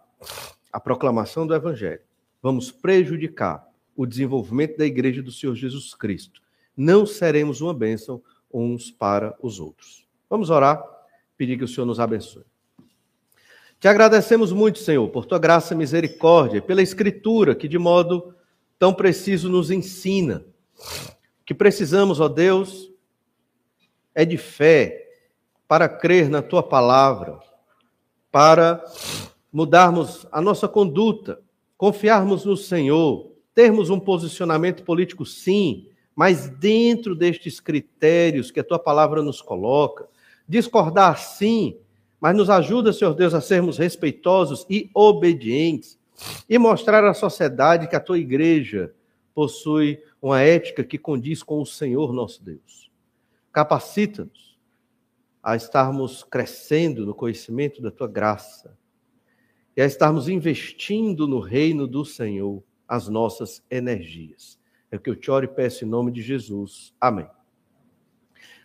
[0.72, 2.02] a proclamação do Evangelho,
[2.42, 6.42] vamos prejudicar o desenvolvimento da igreja do Senhor Jesus Cristo
[6.78, 8.22] não seremos uma bênção
[8.54, 10.06] uns para os outros.
[10.30, 10.82] Vamos orar,
[11.36, 12.44] pedir que o Senhor nos abençoe.
[13.80, 18.34] Te agradecemos muito, Senhor, por tua graça e misericórdia, pela Escritura que de modo
[18.78, 20.46] tão preciso nos ensina.
[21.48, 22.92] Que precisamos, ó Deus,
[24.14, 25.08] é de fé
[25.66, 27.40] para crer na tua palavra,
[28.30, 28.84] para
[29.50, 31.40] mudarmos a nossa conduta,
[31.78, 38.78] confiarmos no Senhor, termos um posicionamento político, sim, mas dentro destes critérios que a tua
[38.78, 40.06] palavra nos coloca,
[40.46, 41.78] discordar sim,
[42.20, 45.98] mas nos ajuda, Senhor Deus, a sermos respeitosos e obedientes
[46.50, 48.94] e mostrar à sociedade que a tua igreja
[49.34, 52.92] possui uma ética que condiz com o Senhor nosso Deus.
[53.52, 54.58] Capacita-nos
[55.42, 58.78] a estarmos crescendo no conhecimento da tua graça
[59.76, 64.60] e a estarmos investindo no reino do Senhor as nossas energias.
[64.92, 66.94] É o que eu te oro e peço em nome de Jesus.
[67.00, 67.28] Amém.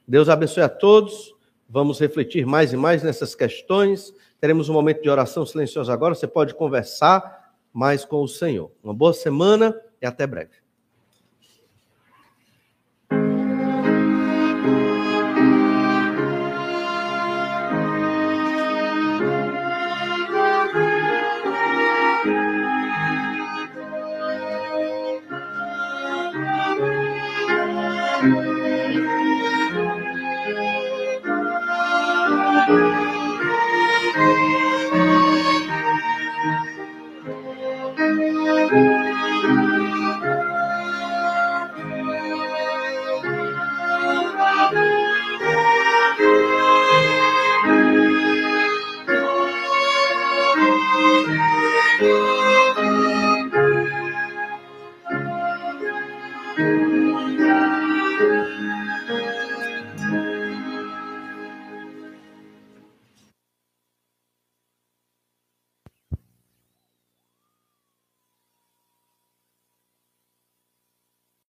[0.07, 1.35] Deus abençoe a todos.
[1.69, 4.13] Vamos refletir mais e mais nessas questões.
[4.41, 6.15] Teremos um momento de oração silenciosa agora.
[6.15, 8.71] Você pode conversar mais com o Senhor.
[8.83, 10.62] Uma boa semana e até breve.